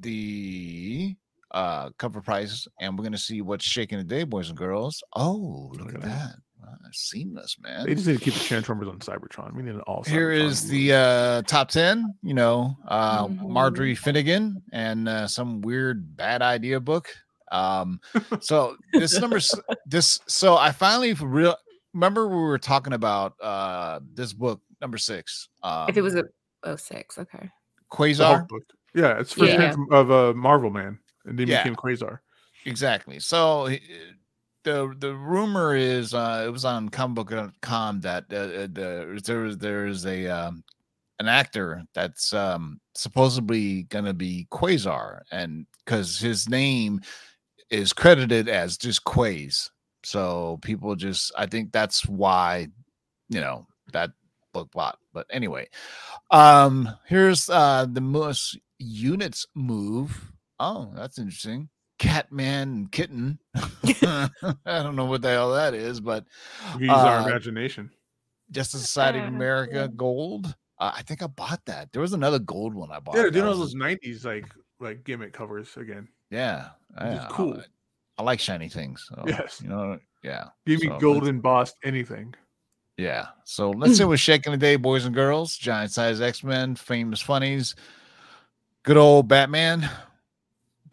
[0.00, 1.16] the
[1.54, 5.02] uh cover price and we're gonna see what's shaking today, boys and girls.
[5.16, 6.08] Oh, look Look at at that.
[6.10, 6.36] that.
[6.60, 7.84] Wow, seamless, man.
[7.86, 9.54] They just need to keep the Transformers on Cybertron.
[9.54, 10.02] We need an all.
[10.02, 10.88] Here Cybertron is movie.
[10.88, 13.48] the uh top 10 you know uh Mhm.
[13.48, 17.08] marjorie finnegan and uh, some weird bad idea book
[17.52, 18.00] um
[18.40, 19.38] so this number
[19.86, 21.54] this so i finally real
[21.92, 26.24] remember we were talking about uh this book number six um If it was a
[26.64, 27.50] oh six, okay.
[27.92, 28.62] Quasar book.
[28.94, 29.74] Yeah, it's first Yeah.
[29.92, 31.62] of a uh, Marvel Man, and then Yeah.
[31.62, 32.18] became Quasar.
[32.66, 33.68] exactly so
[34.64, 39.58] the the rumor is uh it was on comicbook.com that uh, uh, the there was
[39.58, 40.64] there's a um
[41.20, 47.00] an actor that's um supposedly gonna be Quasar, and because his name
[47.70, 49.70] is credited as just Quays,
[50.02, 52.68] so people just I think that's why
[53.28, 54.10] you know that
[54.52, 54.98] book bot.
[55.12, 55.68] But anyway,
[56.30, 60.32] um here's uh the most units move.
[60.64, 61.68] Oh, that's interesting.
[61.98, 63.38] Catman and kitten.
[63.54, 64.30] I
[64.64, 66.24] don't know what the hell that is, but
[66.78, 67.90] We use our Uh, imagination.
[68.50, 70.46] Justice Society of America gold.
[70.78, 71.92] Uh, I think I bought that.
[71.92, 73.14] There was another gold one I bought.
[73.14, 74.46] Yeah, they're that doing all was- those '90s like
[74.80, 76.08] like gimmick covers again.
[76.30, 77.62] Yeah, yeah, cool.
[78.18, 79.06] I, like shiny things.
[79.08, 79.60] So, Yes.
[79.62, 82.34] you know, yeah, Give me So, gold embossed anything.
[82.96, 83.26] Yeah.
[83.44, 85.56] So let's see what's shaking today, boys and girls.
[85.56, 87.74] Giant size X Men, famous funnies,
[88.82, 89.88] good old Batman.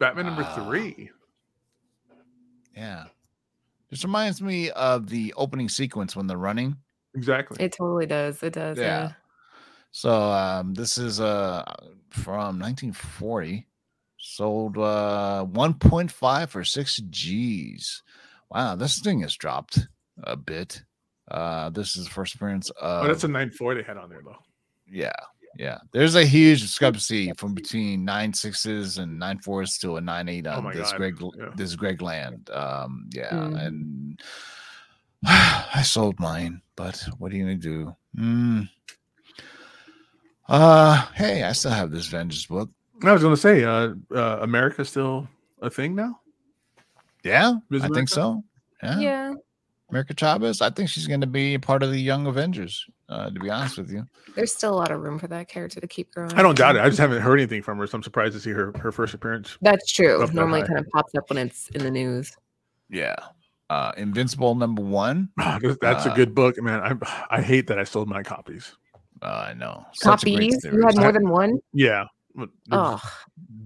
[0.02, 0.54] Batman number Ah.
[0.56, 1.10] three.
[2.76, 3.04] Yeah.
[3.88, 6.76] This reminds me of the opening sequence when they're running.
[7.14, 7.62] Exactly.
[7.64, 8.42] It totally does.
[8.42, 8.78] It does.
[8.78, 8.84] Yeah.
[8.84, 9.12] Yeah.
[9.92, 11.62] So um, this is uh
[12.10, 13.68] from 1940.
[14.18, 18.02] Sold uh 1.5 for six G's.
[18.50, 19.86] Wow, this thing has dropped
[20.24, 20.82] a bit.
[21.30, 24.22] Uh this is the first appearance of oh, that's a 9.4 they had on there
[24.24, 24.38] though.
[24.90, 25.12] yeah,
[25.58, 25.78] yeah.
[25.92, 30.46] There's a huge discrepancy from between nine sixes and nine fours to a nine eight
[30.46, 31.50] Oh on my this God, Greg yeah.
[31.56, 32.50] this Greg Land.
[32.50, 33.66] Um, yeah, Mhm.
[33.66, 34.20] and
[35.24, 37.94] I sold mine, but what are you gonna do?
[38.16, 38.68] Mm.
[40.48, 42.68] Uh, hey, I still have this Vengeance book.
[43.04, 45.26] I was going to say, uh, uh, America's still
[45.60, 46.20] a thing now.
[47.24, 48.44] Yeah, Miss I think so.
[48.82, 48.98] Yeah.
[49.00, 49.34] Yeah.
[49.92, 50.62] America Chavez.
[50.62, 52.84] I think she's gonna be part of the Young Avengers.
[53.08, 54.06] Uh, to be honest with you.
[54.34, 56.32] There's still a lot of room for that character to keep growing.
[56.32, 56.80] I don't doubt it.
[56.80, 59.12] I just haven't heard anything from her, so I'm surprised to see her her first
[59.12, 59.58] appearance.
[59.60, 60.26] That's true.
[60.32, 62.34] Normally, kind of pops up when it's in the news.
[62.88, 63.14] Yeah.
[63.68, 65.28] Uh, Invincible number one.
[65.36, 66.80] That's- That's a Uh, good book, man.
[66.80, 68.74] I I hate that I sold my copies.
[69.20, 69.84] Uh, I know.
[69.92, 70.64] Such a great Copies?
[70.64, 71.58] You had more than one?
[71.74, 72.06] Yeah,
[72.72, 73.00] Oh,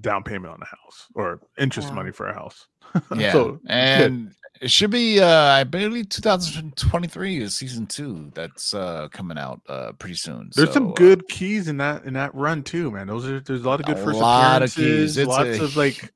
[0.01, 1.95] down payment on a house or interest Wow.
[1.95, 2.67] money for a house.
[3.17, 5.21] Yeah, so and it should be.
[5.21, 8.31] Uh, I believe 2023 is season two.
[8.35, 10.51] That's uh coming out uh pretty soon.
[10.55, 13.07] There's So, some uh, good keys in that in that run too, man.
[13.07, 15.17] Those are there's a lot of good A first lot of appearances, keys.
[15.19, 16.13] It's lots a- of like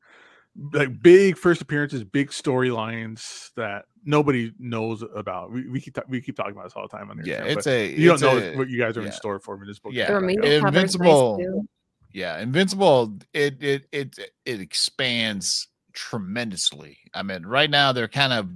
[0.73, 5.53] like big first appearances, big storylines that nobody knows about.
[5.53, 7.27] We, we keep ta- we keep talking about this all the time on here.
[7.27, 7.87] Yeah, Sam, it's a.
[7.93, 9.67] you don't it's know a- what you guys are in store for me.
[9.67, 9.93] This book.
[9.95, 10.09] Yeah.
[10.09, 11.65] the Like, remainder cover's nice Invincible.
[12.13, 13.19] Yeah, Invincible.
[13.33, 16.99] It it it it expands tremendously.
[17.15, 18.49] I mean, right now they're kind of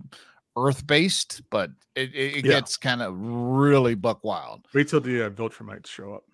[0.56, 2.52] Earth based, but it it, it Yeah.
[2.60, 4.66] gets kind of really buck wild.
[4.74, 6.24] Wait till the uh, Viltrumites show up.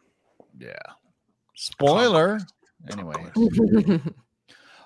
[0.59, 0.75] Yeah.
[1.55, 2.41] Spoiler.
[2.91, 3.15] Anyway.
[3.35, 4.03] Conquest.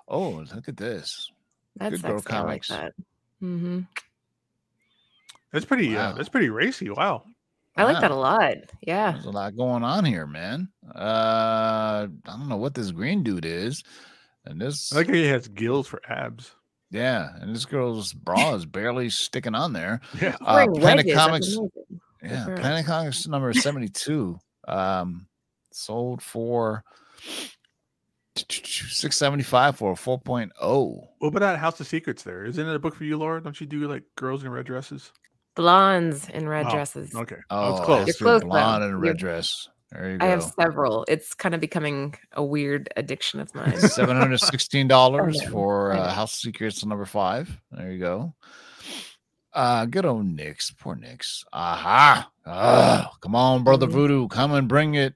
[0.07, 1.31] Oh, look at this.
[1.77, 2.35] That's Good girl sexy.
[2.35, 2.69] I like comics.
[2.69, 2.93] that.
[3.41, 3.81] hmm
[5.53, 5.97] That's pretty.
[5.97, 6.17] Uh, Wow.
[6.17, 6.91] that's pretty racy.
[6.91, 7.23] Wow.
[7.77, 8.55] I like that a lot.
[8.83, 9.13] Yeah.
[9.13, 10.69] There's a lot going on here, man.
[10.95, 13.83] Uh, I don't know what this green dude is,
[14.45, 16.53] and this, I like how he has gills for abs.
[16.91, 20.01] yeah, and this girl's bra is barely sticking on there.
[20.21, 20.37] Yeah.
[20.41, 21.59] Uh, Wearing Planet wedges, Comics,
[22.23, 22.57] yeah, for her.
[22.57, 24.39] Planet Comics number seventy-two,
[24.69, 25.27] um,
[25.73, 26.85] sold for
[28.37, 30.21] six seventy-five for a four
[30.61, 31.09] oh.
[31.19, 32.23] What about that House of Secrets?
[32.23, 33.43] There isn't it a book for you, Laura?
[33.43, 35.13] Don't you do like girls in red dresses?
[35.57, 36.73] Blondes in red Wow.
[36.73, 37.15] dresses.
[37.15, 37.37] Okay.
[37.51, 38.07] Oh, it's close.
[38.07, 38.47] that's You're close, good.
[38.47, 38.51] though.
[38.51, 39.69] blonde and a red You're- dress.
[39.95, 41.05] There you I have several.
[41.09, 43.79] It's kind of becoming a weird addiction of mine.
[43.79, 47.49] Seven hundred sixteen dollars I know, for uh, House Secrets number five.
[47.71, 48.35] There you go.
[49.53, 50.77] Uh, good old NYX.
[50.79, 51.45] Poor NYX.
[51.53, 52.29] Aha.
[52.45, 53.93] Ah, come on, brother Mhm.
[53.93, 54.27] Voodoo.
[54.29, 55.15] Come and bring it.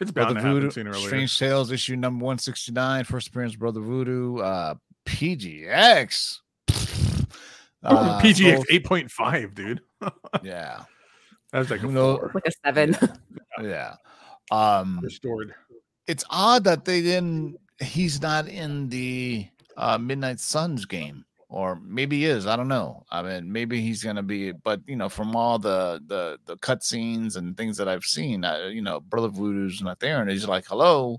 [0.00, 0.70] It's bound Brother to happen Voodoo.
[0.70, 0.94] sooner or.
[0.94, 3.04] Strange Tales issue number 169.
[3.04, 4.38] First appearance, Brother Voodoo.
[4.38, 4.74] Uh,
[5.06, 6.38] PGX.
[7.84, 9.80] Uh, PGX sold- 8.5, dude.
[10.42, 10.84] Yeah.
[11.52, 12.30] That's like a Who four.
[12.34, 12.96] like a seven.
[13.60, 13.94] Yeah.
[14.50, 15.54] Um, restored.
[16.06, 19.46] it's odd that they didn't he's not in the
[19.76, 24.02] uh midnight suns game or maybe he is i don't know i mean maybe he's
[24.04, 27.88] gonna be but you know from all the the the cut scenes and things that
[27.88, 31.18] i've seen uh, you know brother voodoo's not there and he's like hello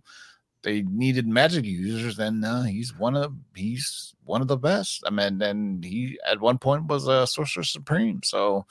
[0.61, 5.09] they needed magic users and uh, he's one of he's one of the best i
[5.09, 8.65] mean and he at one point was a sorcerer supreme so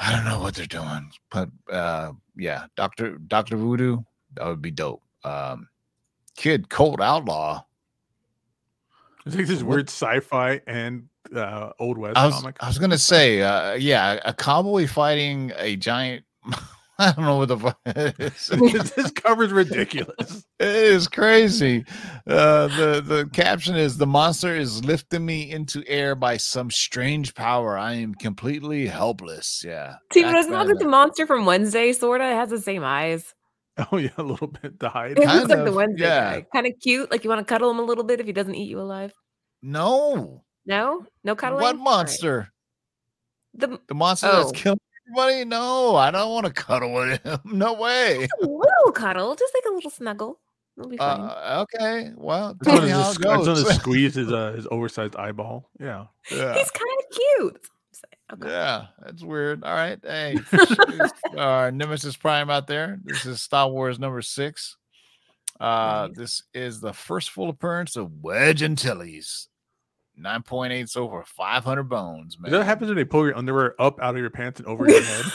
[0.00, 3.98] i don't know what they're doing but uh yeah dr dr voodoo
[4.34, 5.68] that would be dope um
[6.36, 7.62] kid colt outlaw
[9.26, 12.56] It's like this weird sci-fi and uh, old west I was, comic.
[12.60, 16.24] I was gonna say, uh, yeah, a cowboy fighting a giant
[17.02, 18.46] I don't know what the fuck it is.
[18.48, 20.44] this, this cover's ridiculous.
[20.58, 21.86] It is crazy.
[22.26, 27.34] Uh, the the caption is the monster is lifting me into air by some strange
[27.34, 27.78] power.
[27.78, 29.64] I am completely helpless.
[29.66, 29.94] Yeah.
[30.12, 32.24] See, That's but it's not like the monster from Wednesday, sorta.
[32.30, 33.34] It has the same eyes.
[33.90, 35.12] Oh yeah, a little bit to hide.
[35.12, 36.34] It Kind looks like the Wednesday yeah.
[36.40, 36.46] guy.
[36.52, 37.10] Kind of cute.
[37.10, 39.14] Like you want to cuddle him a little bit if he doesn't eat you alive.
[39.62, 40.44] No.
[40.66, 41.62] No, no cuddling.
[41.62, 41.82] What All right.
[41.82, 42.52] monster?
[43.54, 44.36] The The monster Oh.
[44.44, 44.78] that's killing
[45.10, 45.44] everybody?
[45.44, 47.38] No, I don't want to cuddle with him.
[47.44, 48.28] No way.
[48.42, 50.38] a little cuddle, just like a little snuggle.
[50.78, 51.20] It'll be fine.
[51.20, 52.10] Uh, okay.
[52.16, 53.74] Well, I tell just me how wanted it to, I just wanted to goes.
[53.80, 55.68] squeeze his uh, his oversized eyeball.
[55.78, 56.06] Yeah.
[56.30, 56.54] Yeah.
[56.54, 57.60] He's kind of cute.
[58.32, 58.48] Okay.
[58.48, 59.64] Yeah, that's weird.
[59.64, 59.98] All right.
[60.02, 60.38] Hey,
[61.36, 62.98] our Nemesis Prime out there.
[63.04, 64.76] This is Star Wars number six.
[65.58, 66.16] Uh, Nice.
[66.16, 69.48] this is the first full appearance of Wedge Antilles.
[70.20, 72.48] 9.8 so for 500 bones, man.
[72.48, 74.68] Is that what happens when they pull your underwear up out of your pants and
[74.68, 75.24] over your head?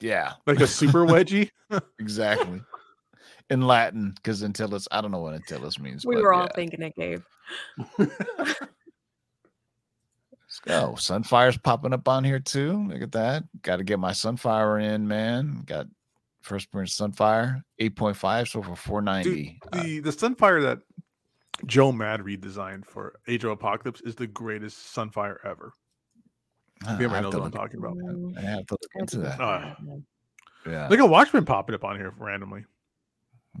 [0.00, 1.50] Yeah, Like a super wedgie?
[1.98, 2.60] exactly.
[3.48, 6.04] In Latin, because Antilles, I don't know what Antilles means.
[6.04, 6.48] We but were all yeah.
[6.54, 7.22] thinking it, Gabe.
[7.98, 8.60] Let's
[10.62, 10.94] go.
[10.96, 12.86] Sunfire's popping up on here too.
[12.88, 13.44] Look at that.
[13.62, 15.62] Got to get my Sunfire in, man.
[15.64, 15.86] Got
[16.42, 19.60] first appearance Sunfire, 8.5, so for Dude, 490.
[19.72, 20.78] Uh, the, the Sunfire that
[21.66, 25.72] Joe Mad redesigned for Age of Apocalypse is the greatest Sunfire ever.
[26.86, 27.96] uh, If I ever have knows to what I'm look- talking about.
[28.38, 29.40] I have to look into that.
[29.40, 29.74] Uh,
[30.66, 30.88] Yeah.
[30.88, 32.64] Look at Watchmen popping up on here randomly.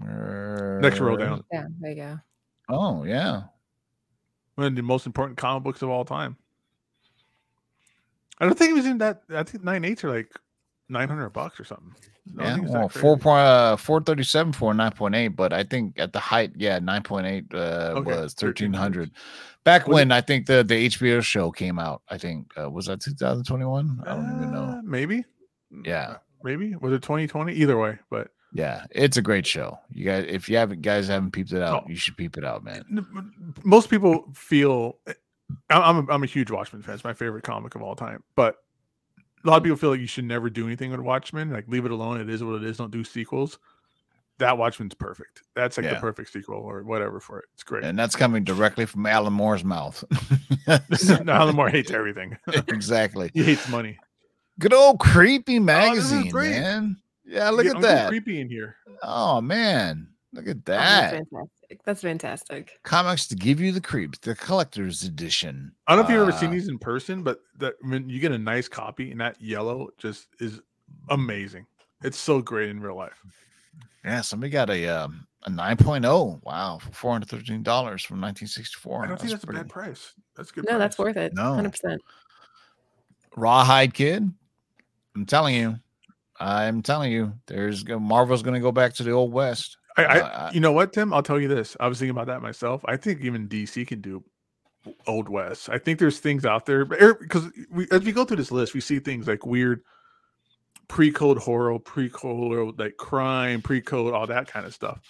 [0.00, 1.44] Next row down.
[1.52, 2.18] Yeah, there you go.
[2.70, 3.42] Oh, yeah.
[4.54, 6.36] One of the most important comic books of all time.
[8.38, 9.22] I don't think it was in that.
[9.30, 10.32] I think nine eights are like
[10.88, 11.94] nine hundred bucks or something.
[12.36, 15.62] Don't Yeah, well, four point uh, four thirty seven for nine point eight, but I
[15.62, 19.10] think at the height, yeah, nine point eight uh, Okay, was 1300.
[19.64, 22.70] Back Was it- when I think the the HBO show came out, I think uh,
[22.70, 24.02] was that two thousand twenty one.
[24.06, 24.62] I don't even know.
[24.64, 25.24] Uh, Maybe.
[25.84, 26.16] Yeah.
[26.42, 27.52] Maybe was it twenty twenty?
[27.54, 29.78] Either way, but Yeah, it's a great show.
[29.90, 31.88] You guys, if you haven't guys haven't peeped it out, Oh.
[31.88, 32.84] you should peep it out, man.
[33.64, 34.98] most people feel.
[35.68, 36.94] I'm a, I'm a huge Watchmen fan.
[36.94, 38.22] It's my favorite comic of all time.
[38.34, 38.56] But
[39.44, 41.50] a lot of people feel like you should never do anything with Watchmen.
[41.50, 42.20] Like leave it alone.
[42.20, 42.78] It is what it is.
[42.78, 43.58] Don't do sequels.
[44.38, 45.42] That Watchmen's perfect.
[45.54, 47.44] That's like the perfect sequel or whatever for it.
[47.54, 47.84] It's great.
[47.84, 50.02] And that's coming directly from Alan Moore's mouth.
[51.28, 52.36] Alan Moore hates everything.
[52.68, 53.30] exactly.
[53.32, 53.96] he hates money.
[54.58, 56.50] Good old creepy Oh, magazine, great.
[56.50, 56.96] man.
[57.24, 58.08] Yeah, look Yeah, at Uncle that.
[58.08, 58.76] Creepy in here.
[59.02, 61.22] Oh man, look at Oh, that.
[61.82, 61.84] Fantastic.
[61.84, 62.78] That's fantastic.
[62.82, 65.72] Comics to give you the creeps, the collector's edition.
[65.86, 68.18] I don't know if you've ever seen Uh, these in person, but that when you
[68.20, 70.60] get a nice copy and that yellow just is
[71.10, 71.66] amazing.
[72.02, 73.20] It's so great in real life.
[74.04, 76.42] Yeah, somebody got a um, a 9.0.
[76.44, 79.02] Wow, for four hundred thirteen dollars from nineteen sixty four.
[79.02, 80.12] I don't think that's a bad price.
[80.36, 80.66] That's a good.
[80.68, 81.32] No, that's worth it.
[81.34, 81.42] No.
[81.52, 81.98] 100%.
[83.36, 84.30] Rawhide kid.
[85.16, 85.76] I'm telling you,
[86.38, 89.76] I'm telling you, there's go- Marvel's going to go back to the old west.
[89.96, 91.12] I, I, you know what, Tim?
[91.12, 91.76] I'll tell you this.
[91.78, 92.82] I was thinking about that myself.
[92.86, 94.24] I think even DC can do
[95.06, 95.68] Old West.
[95.70, 98.80] I think there's things out there because we, as we go through this list, we
[98.80, 99.82] see things like weird
[100.88, 105.00] pre-code horror, pre-code like crime, pre-code, all that kind of stuff.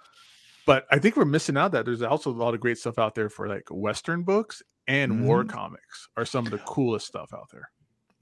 [0.67, 3.15] But I think we're missing out that there's also a lot of great stuff out
[3.15, 5.49] there for like Western books and war Mhm.
[5.49, 7.71] comics are some of the coolest stuff out there.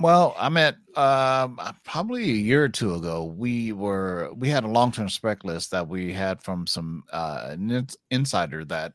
[0.03, 3.25] Well, I'm at um, uh, probably a year or two ago.
[3.25, 7.57] We were we had a long term spec list that we had from some uh,
[8.11, 8.95] insider that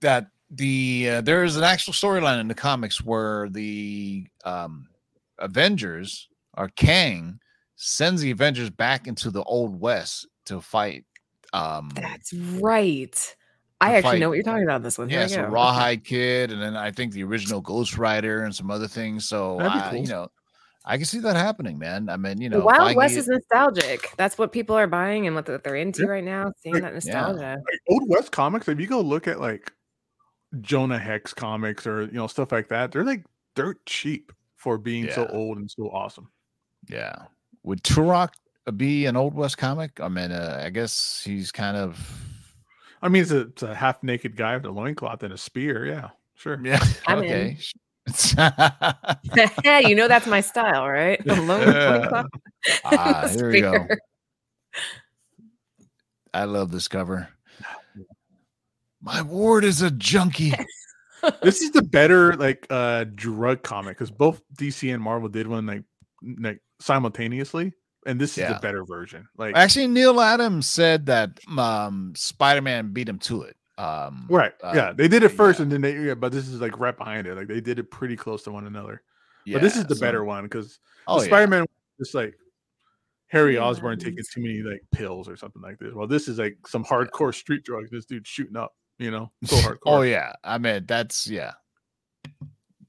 [0.00, 4.88] that the uh, there is an actual storyline in the comics where the um,
[5.38, 6.26] Avengers
[6.56, 7.38] or Kang
[7.76, 11.04] sends the Avengers back into the old west to fight.
[11.52, 13.36] Um, That's right.
[13.82, 14.18] I actually fight.
[14.20, 15.08] know what you're talking about in this one.
[15.08, 15.42] Here yeah, we so go.
[15.44, 15.52] Okay.
[15.52, 19.28] Rawhide Kid, and then I think the original Ghost Rider and some other things.
[19.28, 20.28] So That'd be I, you know,
[20.84, 22.08] I can see that happening, man.
[22.08, 24.10] I mean, you The know, Wild West Feige- is nostalgic.
[24.16, 26.08] That's what people are buying and what they're into Yeah.
[26.08, 26.52] right now.
[26.62, 27.12] Seeing Like- that Yeah.
[27.22, 27.62] nostalgia.
[27.70, 29.72] like old west comics if you go look at like
[30.60, 33.24] jonah hex comics or you know stuff like that they're like
[33.54, 36.28] dirt cheap for being so old and so awesome
[36.90, 37.14] Yeah.
[37.62, 38.30] Would Turok
[38.76, 39.98] be an old west comic?
[40.00, 41.96] I mean, uh, I guess he's kind of
[43.02, 45.86] i mean it's a, it's a half naked guy with a loincloth and a spear
[45.86, 46.82] yeah sure yeah.
[47.06, 47.24] I'm in.
[47.24, 47.56] okay.
[49.88, 51.24] you know that's my style, right?
[51.28, 51.98] Alone with Yeah.
[51.98, 52.26] loincloth,
[52.84, 53.86] ah, here we go.
[56.34, 57.28] I love this cover.
[59.00, 60.52] My ward is a junkie.
[61.42, 65.64] this is the better like uh drug comic because both dc and marvel did one
[65.66, 65.84] like
[66.40, 67.72] like simultaneously
[68.06, 68.52] and this is Yeah.
[68.54, 73.56] the better version like Actually, Neal Adams said that um, Spider-Man beat him to it.
[73.78, 75.62] Um, right uh, yeah they did it first yeah.
[75.62, 77.90] and then they yeah, but this is like right behind it like they did it
[77.90, 79.02] pretty close to one another
[79.46, 80.78] yeah, but this is the so- better one because
[81.08, 81.18] Oh.
[81.20, 81.64] Spider-Man
[81.98, 82.34] just like
[83.28, 85.94] Harry Osborn taking too many like pills or something like this.
[85.94, 87.90] Well, this is like some hardcore street drugs.
[87.90, 89.78] This dude's shooting up, you know, so hardcore.
[89.86, 91.52] Oh yeah, I mean that's yeah.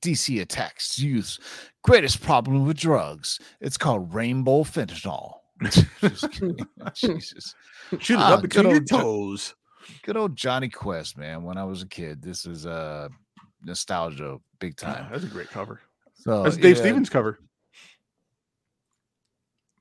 [0.04, 1.40] DC attacks youth's
[1.84, 3.40] greatest problem with drugs.
[3.62, 5.36] It's called rainbow fentanyl.
[6.94, 7.56] Jesus,
[8.00, 9.56] shoot it Ah, up between good your old Jo- toes.
[10.04, 11.44] good old Jonny Quest, man.
[11.44, 13.08] When I was a kid, this is uh
[13.64, 15.08] nostalgia big Ah, time.
[15.12, 15.80] that's a great cover.
[16.16, 17.40] So That's Dave yeah, Stevens cover.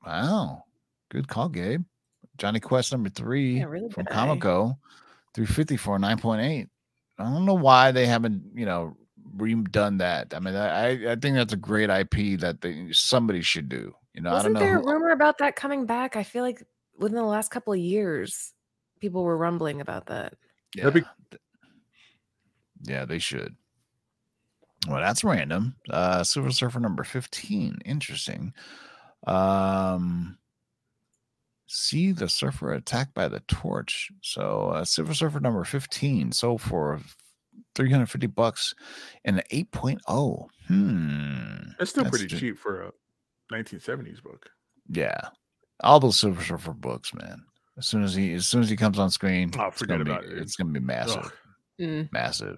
[0.05, 0.63] Wow,
[1.09, 1.83] good call, Gabe.
[2.37, 4.05] Jonny Quest number three Yeah, really from.
[4.05, 4.77] Comico,
[5.33, 6.67] three fifty for nine point eight.
[7.19, 8.97] I don't know why they haven't, you know,
[9.37, 10.33] redone that.
[10.35, 13.93] I mean, I I think that's a great IP that they somebody should do.
[14.13, 14.69] You know, I Wasn't don't know.
[14.69, 16.15] there a rumor about that coming back?
[16.15, 16.63] I feel like
[16.97, 18.53] within the last couple of years,
[18.99, 20.35] people were rumbling about that.
[20.75, 21.03] yeah, be-
[22.83, 23.55] yeah, they should.
[24.87, 25.75] Well, that's random.
[25.89, 27.79] Uh Silver Surfer number 15.
[27.85, 28.53] Interesting.
[29.25, 30.37] Um
[31.65, 34.11] see the surfer attacked by the torch.
[34.21, 36.99] So uh Silver Surfer number 15 So for
[37.75, 38.73] 350 bucks
[39.25, 40.47] and an 8.0.
[40.67, 41.71] Hmm.
[41.79, 42.91] That's still That's pretty ju- cheap for a
[43.51, 44.49] 1970s book.
[44.89, 45.19] Yeah.
[45.83, 47.43] All those Silver Surfer books, man.
[47.77, 50.21] As soon as he as soon as he comes on screen, Oh, it's forget gonna
[50.21, 50.37] be- it.
[50.37, 51.25] It's gonna be massive.
[51.25, 51.31] Ugh,
[51.81, 52.11] Mm.
[52.13, 52.57] massive.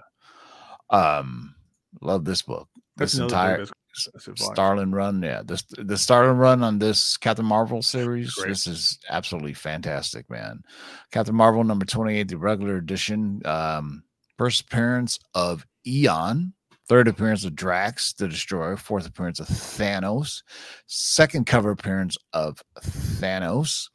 [0.90, 1.56] Um,
[2.02, 2.68] love this book.
[2.98, 3.72] that's this entire book
[4.06, 4.38] that's massive.
[4.40, 5.42] Starlin run, yeah.
[5.46, 8.34] This the Starlin run on this Captain Marvel series.
[8.34, 8.50] Great.
[8.50, 10.64] This is absolutely fantastic, man.
[11.12, 13.42] Captain Marvel number twenty eight, the regular edition.
[13.46, 14.04] Um,
[14.38, 16.54] first appearance of Eon.
[16.88, 18.78] Third appearance of Drax the Destroyer.
[18.78, 20.44] Fourth appearance of Thanos.
[20.86, 23.90] Second cover appearance of Thanos.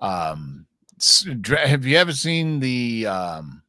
[0.00, 0.66] Um,
[1.54, 3.62] have you ever seen the um,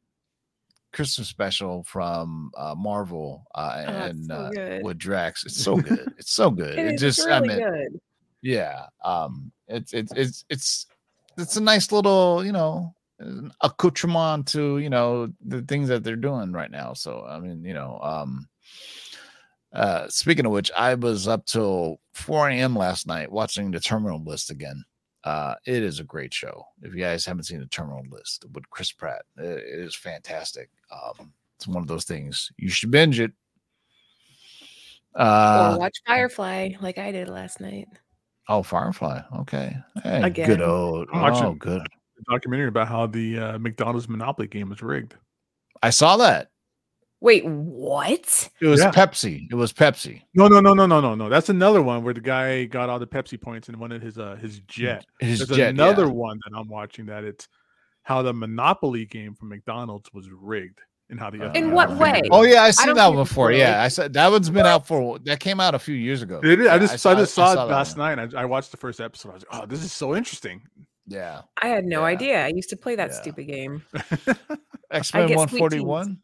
[0.91, 5.45] Christmas special from uh, Marvel uh, Oh, and so uh, with Drax?
[5.45, 6.11] It's so good.
[6.17, 6.79] It's so good.
[6.79, 7.99] It It, just, really I mean, good.
[8.41, 8.85] yeah.
[9.05, 10.87] Um, it's it's it's it's
[11.37, 12.95] it's a nice little, you know,
[13.61, 16.93] accoutrement to you know the things that they're doing right now.
[16.93, 18.47] So I mean, you know, um,
[19.73, 22.75] uh, speaking of which, I was up till 4 a.m.
[22.75, 24.83] last night watching the Terminal List again.
[25.23, 26.63] Uh, it is a great show.
[26.81, 30.69] If you guys haven't seen the Terminal List with Chris Pratt, it, it is fantastic.
[30.91, 33.31] Um, it's one of those things you should binge it.
[35.15, 37.87] Uh, or watch Firefly like I did last night.
[38.47, 39.19] Oh, Firefly.
[39.39, 39.75] Okay.
[40.03, 40.47] Hey, Again.
[40.47, 41.09] good old.
[41.11, 41.81] I'm watching- Oh, good.
[42.19, 45.15] A documentary about how the uh, McDonald's Monopoly game was rigged.
[45.83, 46.49] I saw that.
[47.19, 48.49] Wait, what?
[48.61, 48.91] It was Yeah.
[48.91, 49.47] Pepsi.
[49.49, 50.21] It was Pepsi.
[50.35, 51.29] No, no, no, no, no, no, no.
[51.29, 54.35] That's another one where the guy got all the Pepsi points and wanted his uh
[54.35, 55.05] his jet.
[55.19, 55.69] His There's jet.
[55.71, 56.11] another yeah.
[56.11, 57.47] one that I'm watching that it's
[58.03, 62.21] how the Monopoly game from McDonald's was rigged and how the In what way?
[62.23, 63.47] it Oh yeah, I seen don't that one before.
[63.47, 65.17] really- Yeah, I said that one's been out for.
[65.19, 66.39] That came out a few years ago.
[66.41, 66.65] Did it?
[66.65, 68.15] Yeah, I just I, just saw, that it last one.
[68.15, 68.33] night.
[68.35, 69.29] I, I watched the first episode.
[69.31, 70.61] I was like, oh, this is so interesting.
[71.07, 71.43] Yeah.
[71.61, 72.07] I had no Yeah.
[72.07, 72.45] idea.
[72.45, 73.21] I used to play that Yeah.
[73.21, 73.83] stupid game.
[74.91, 76.21] X I Men get One sweet Forty One.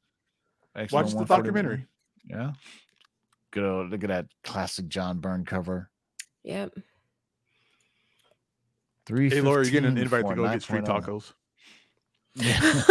[0.91, 1.88] Watch the documentary.
[2.25, 2.53] Yeah.
[3.51, 3.89] Good old.
[3.91, 5.89] Look at that classic John Byrne cover.
[6.43, 6.73] Yep.
[9.05, 9.29] Three.
[9.29, 11.34] Hey, Laura, you're getting an invite to go get street tacos.
[12.36, 12.59] Yeah.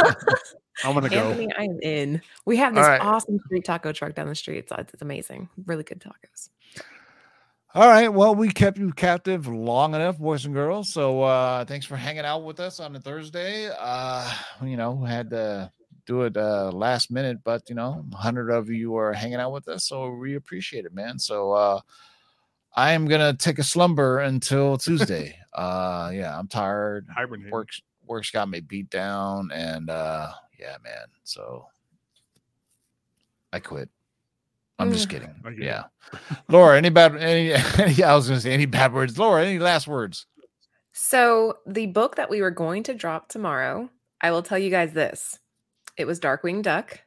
[0.84, 1.30] I'm gonna go.
[1.30, 2.22] Anthony, I am in.
[2.46, 3.00] We have this right.
[3.00, 4.58] awesome street taco truck down the street.
[4.58, 5.48] It's, it's amazing.
[5.66, 6.48] Really good tacos.
[7.74, 8.12] All right.
[8.12, 10.92] Well, we kept you captive long enough, boys and girls.
[10.92, 13.70] So uh thanks for hanging out with us on a Thursday.
[13.78, 14.30] Uh,
[14.62, 15.72] you know, had to
[16.04, 19.68] do it uh last minute, but you know, hundred of you are hanging out with
[19.68, 21.18] us, so we appreciate it, man.
[21.18, 21.80] So uh
[22.76, 25.34] I am gonna take a slumber until Tuesday.
[25.54, 27.06] uh yeah, I'm tired.
[27.08, 27.50] Hibernate.
[27.50, 31.06] Work's work's got me beat down, and uh yeah, man.
[31.24, 31.64] So
[33.50, 33.88] I quit.
[34.78, 35.10] I'm just Mm.
[35.10, 35.34] kidding.
[35.44, 35.50] I.
[35.58, 35.84] Yeah.
[36.48, 39.18] Laura, any bad any, any I was gonna say any bad words.
[39.18, 40.26] Laura, any last words?
[40.94, 43.88] So, the book that we were going to drop tomorrow,
[44.20, 45.38] I will tell you guys this
[45.96, 47.00] it was Darkwing Duck.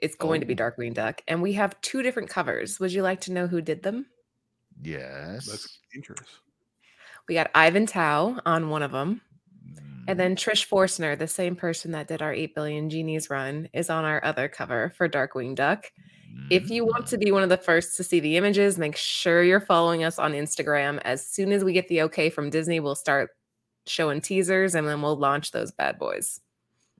[0.00, 0.56] It's going to be Oh.
[0.56, 1.22] Darkwing Duck.
[1.26, 2.78] And we have two different covers.
[2.78, 4.06] Would you like to know who did them?
[4.82, 5.46] Yes.
[5.46, 6.28] That's dangerous.
[7.28, 9.22] We got Ivan Tao on one of them.
[9.72, 13.68] Mm, And then Trish Forstner, the same person that did our 8 billion genies run,
[13.72, 15.90] is on our other cover for Darkwing Duck.
[16.48, 19.42] If you want to be one of the first to see the images, make sure
[19.42, 21.00] you're following us on Instagram.
[21.04, 23.30] As soon as we get the okay from Disney, we'll start
[23.86, 26.40] showing teasers and then we'll launch those bad boys.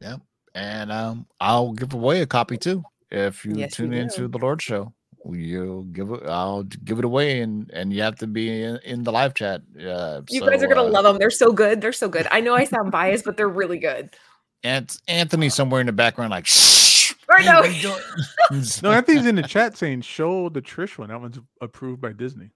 [0.01, 0.21] Yep.
[0.55, 2.83] And um I'll give away a copy too.
[3.11, 4.29] If you Yes, you tune into will.
[4.31, 4.93] the Lord show,
[5.31, 9.03] you'll give it I'll give it away and and you have to be in, in
[9.05, 9.63] the live chat.
[9.79, 11.19] Uh You so, guys are going to uh, love them.
[11.19, 11.81] They're so good.
[11.81, 12.27] They're so good.
[12.31, 14.11] I know I sound biased, but they're really good.
[14.65, 16.76] Ant- Anthony somewhere in the background, like shh.
[17.31, 17.99] I know.
[18.83, 21.09] No, Anthony's in the chat saying show the Trish one.
[21.09, 22.51] That one's approved by Disney.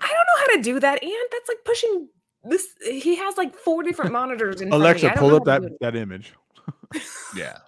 [0.00, 2.08] I don't know how to do that, and that's like pushing
[2.44, 5.08] this he has like four different monitors in front of me.
[5.08, 5.80] Alexa, pull up that to do it.
[5.80, 6.34] that image.
[7.36, 7.58] Yeah.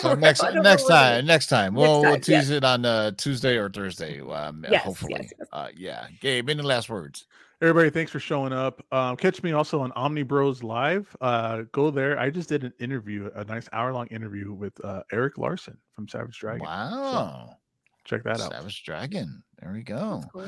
[0.00, 0.14] So know.
[0.14, 2.44] next I don't know next time, next time Next we'll we'll time, yes.
[2.44, 4.20] tease it on uh, Tuesday or Thursday.
[4.20, 5.14] Um, Yes, hopefully.
[5.20, 5.48] yes, yes.
[5.52, 6.06] Uh, yeah.
[6.20, 7.26] Gabe, any last words?
[7.60, 8.84] Everybody, thanks for showing up.
[8.92, 11.14] Um, catch me also on Omni Bros Live.
[11.20, 12.18] Uh, go there.
[12.18, 16.08] I just did an interview, a nice hour long interview with uh, Erik Larsen from
[16.08, 16.66] Savage Dragon.
[16.66, 17.56] Wow.
[18.04, 18.52] Check that out.
[18.52, 19.42] Savage Dragon.
[19.60, 20.20] There we go.
[20.20, 20.42] That's cool.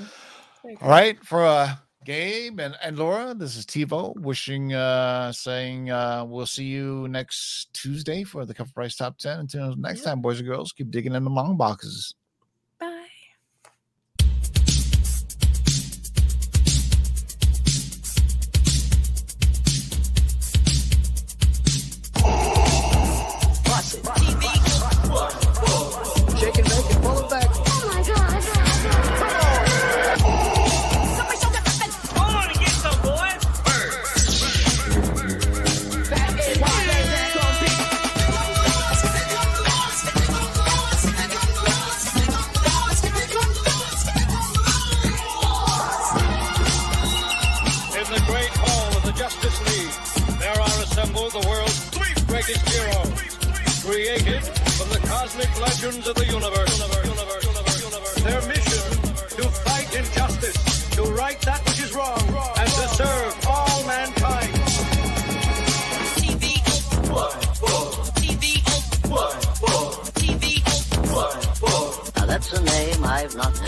[0.62, 0.88] Very All cool.
[0.88, 6.46] right, for uh Gabe and, and Laura, this is TiVo wishing uh saying uh we'll
[6.46, 9.40] see you next Tuesday for the cover price top 10.
[9.40, 12.14] Until next time, boys and girls, keep digging in the long boxes.
[52.46, 56.78] Greatest heroes, created from the cosmic legends of the universe.
[58.22, 58.82] Their mission,
[59.36, 62.20] to fight injustice, to right that which is wrong,
[62.58, 64.52] and to serve all mankind.
[72.16, 73.65] Now that's a name I've not heard.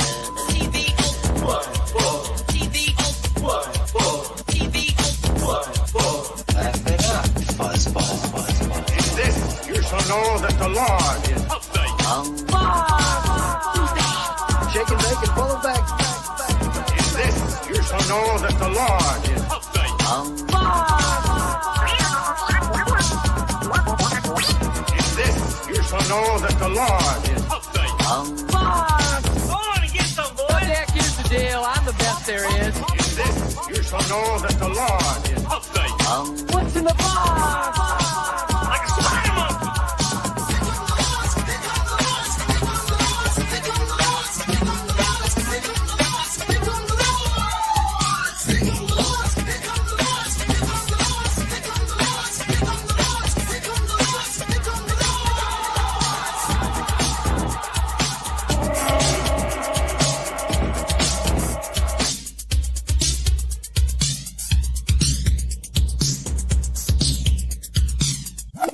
[32.29, 32.74] There is.
[33.16, 35.87] This, you shall know that the Lord is up there.
[36.12, 36.37] um.
[36.53, 37.78] What's in the box?